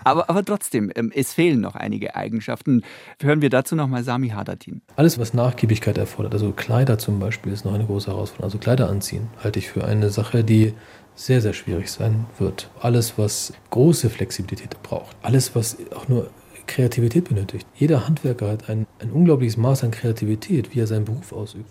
Aber, 0.03 0.31
aber 0.31 0.45
trotzdem, 0.45 0.91
ähm, 0.95 1.13
es 1.15 1.35
fehlen 1.35 1.61
noch 1.61 1.75
einige 1.75 2.17
Eigenschaften. 2.17 2.83
Hören 3.21 3.43
wir 3.43 3.51
dazu 3.51 3.77
nochmal 3.77 4.03
Sami 4.03 4.31
Hadatin. 4.31 4.81
Alles, 4.97 5.19
was 5.19 5.35
Nachgiebigkeit 5.35 5.99
erfordert, 5.99 6.33
also 6.33 6.53
Kleider 6.53 6.99
zum 6.99 7.21
Beispiel, 7.21 7.53
ist 7.53 7.65
noch 7.65 7.75
eine 7.75 7.85
große 7.85 8.11
Herausforderung. 8.11 8.45
Also 8.45 8.59
Kleider 8.59 8.89
anziehen 8.89 9.29
halte 9.43 9.59
ich 9.59 9.69
für 9.69 9.85
eine 9.85 10.11
Sache, 10.11 10.43
die 10.43 10.75
sehr, 11.15 11.41
sehr 11.41 11.53
schwierig 11.53 11.91
sein 11.91 12.27
wird. 12.39 12.71
Alles, 12.81 13.19
was 13.19 13.53
große 13.71 14.09
Flexibilität 14.09 14.83
braucht, 14.83 15.17
alles, 15.23 15.55
was 15.55 15.77
auch 15.95 16.09
nur 16.09 16.31
Kreativität 16.67 17.29
benötigt. 17.29 17.67
Jeder 17.75 18.07
Handwerker 18.07 18.49
hat 18.49 18.69
ein, 18.69 18.87
ein 19.01 19.11
unglaubliches 19.11 19.57
Maß 19.57 19.85
an 19.85 19.91
Kreativität, 19.91 20.75
wie 20.75 20.81
er 20.81 20.87
seinen 20.87 21.05
Beruf 21.05 21.33
ausübt. 21.33 21.69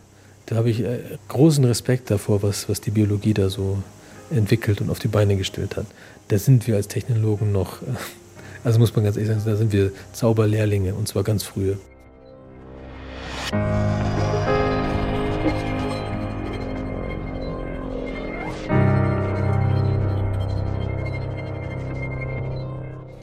Da 0.48 0.56
habe 0.56 0.70
ich 0.70 0.82
äh, 0.82 1.00
großen 1.28 1.64
Respekt 1.66 2.10
davor, 2.10 2.42
was, 2.42 2.70
was 2.70 2.80
die 2.80 2.92
Biologie 2.92 3.34
da 3.34 3.50
so 3.50 3.78
entwickelt 4.32 4.82
und 4.82 4.90
auf 4.90 4.98
die 4.98 5.10
Beine 5.10 5.36
gestellt 5.36 5.76
hat. 5.76 5.86
Da 6.30 6.38
sind 6.38 6.68
wir 6.68 6.78
als 6.78 6.88
Technologen 6.88 7.52
noch, 7.52 7.82
äh, 7.82 7.86
also 8.64 8.80
muss 8.80 8.96
man 8.96 9.04
ganz 9.04 9.18
ehrlich 9.18 9.30
sagen, 9.30 9.42
da 9.46 9.58
sind 9.58 9.74
wir 9.74 9.92
Zauberlehrlinge 10.14 10.94
und 10.96 11.08
zwar 11.08 11.24
ganz 11.24 11.44
frühe. 11.44 11.78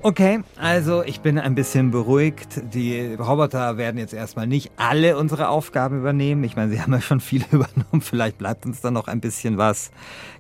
Okay, 0.07 0.41
also 0.59 1.03
ich 1.03 1.23
bin 1.23 1.39
ein 1.39 1.55
bisschen 1.55 1.91
beruhigt. 1.91 2.61
Die 2.75 3.15
Roboter 3.15 3.79
werden 3.79 3.97
jetzt 3.97 4.13
erstmal 4.13 4.47
nicht 4.47 4.71
alle 4.77 5.17
unsere 5.17 5.49
Aufgaben 5.49 5.99
übernehmen. 6.01 6.45
Ich 6.45 6.57
meine, 6.57 6.71
sie 6.71 6.81
haben 6.83 6.93
ja 6.93 7.01
schon 7.01 7.21
viele 7.21 7.47
übernommen. 7.51 8.03
Vielleicht 8.03 8.37
bleibt 8.37 8.67
uns 8.67 8.83
da 8.83 8.91
noch 8.91 9.09
ein 9.09 9.23
bisschen 9.23 9.57
was. 9.57 9.93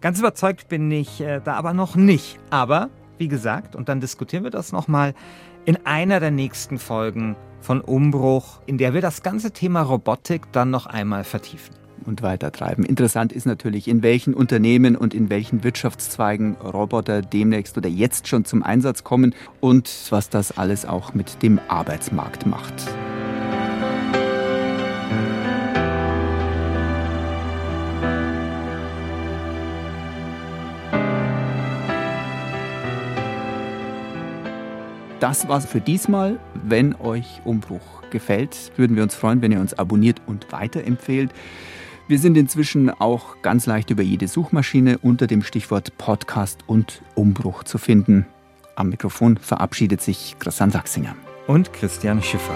Ganz 0.02 0.18
überzeugt 0.18 0.68
bin 0.68 0.90
ich 0.90 1.22
äh, 1.22 1.40
da 1.42 1.54
aber 1.54 1.72
noch 1.72 1.96
nicht. 1.96 2.38
Aber, 2.50 2.90
wie 3.16 3.28
gesagt, 3.28 3.74
und 3.74 3.88
dann 3.88 4.02
diskutieren 4.02 4.44
wir 4.44 4.50
das 4.50 4.70
nochmal 4.70 5.14
in 5.64 5.78
einer 5.86 6.20
der 6.20 6.30
nächsten 6.30 6.78
Folgen 6.78 7.34
von 7.62 7.80
Umbruch, 7.80 8.60
in 8.66 8.76
der 8.76 8.92
wir 8.92 9.00
das 9.00 9.22
ganze 9.22 9.50
Thema 9.50 9.80
Robotik 9.80 10.52
dann 10.52 10.68
noch 10.68 10.84
einmal 10.84 11.24
vertiefen. 11.24 11.74
Und 12.04 12.22
weitertreiben. 12.22 12.84
Interessant 12.84 13.32
ist 13.32 13.46
natürlich, 13.46 13.88
in 13.88 14.02
welchen 14.02 14.34
Unternehmen 14.34 14.96
und 14.96 15.14
in 15.14 15.30
welchen 15.30 15.64
Wirtschaftszweigen 15.64 16.54
Roboter 16.56 17.22
demnächst 17.22 17.76
oder 17.76 17.88
jetzt 17.88 18.28
schon 18.28 18.44
zum 18.44 18.62
Einsatz 18.62 19.04
kommen 19.04 19.34
und 19.60 19.90
was 20.10 20.30
das 20.30 20.56
alles 20.56 20.86
auch 20.86 21.14
mit 21.14 21.42
dem 21.42 21.60
Arbeitsmarkt 21.68 22.46
macht. 22.46 22.74
Das 35.24 35.48
war's 35.48 35.64
für 35.64 35.80
diesmal. 35.80 36.38
Wenn 36.52 36.94
euch 36.96 37.40
Umbruch 37.46 38.02
gefällt, 38.10 38.72
würden 38.76 38.94
wir 38.94 39.02
uns 39.02 39.14
freuen, 39.14 39.40
wenn 39.40 39.52
ihr 39.52 39.60
uns 39.60 39.72
abonniert 39.72 40.20
und 40.26 40.52
weiterempfehlt. 40.52 41.30
Wir 42.06 42.18
sind 42.18 42.36
inzwischen 42.36 42.90
auch 42.90 43.40
ganz 43.40 43.64
leicht 43.64 43.88
über 43.88 44.02
jede 44.02 44.28
Suchmaschine 44.28 44.98
unter 44.98 45.26
dem 45.26 45.42
Stichwort 45.42 45.96
Podcast 45.96 46.60
und 46.66 47.00
Umbruch 47.14 47.64
zu 47.64 47.78
finden. 47.78 48.26
Am 48.76 48.90
Mikrofon 48.90 49.38
verabschiedet 49.38 50.02
sich 50.02 50.36
Christian 50.38 50.70
Sachsinger 50.70 51.16
und 51.46 51.72
Christian 51.72 52.22
Schiffer. 52.22 52.54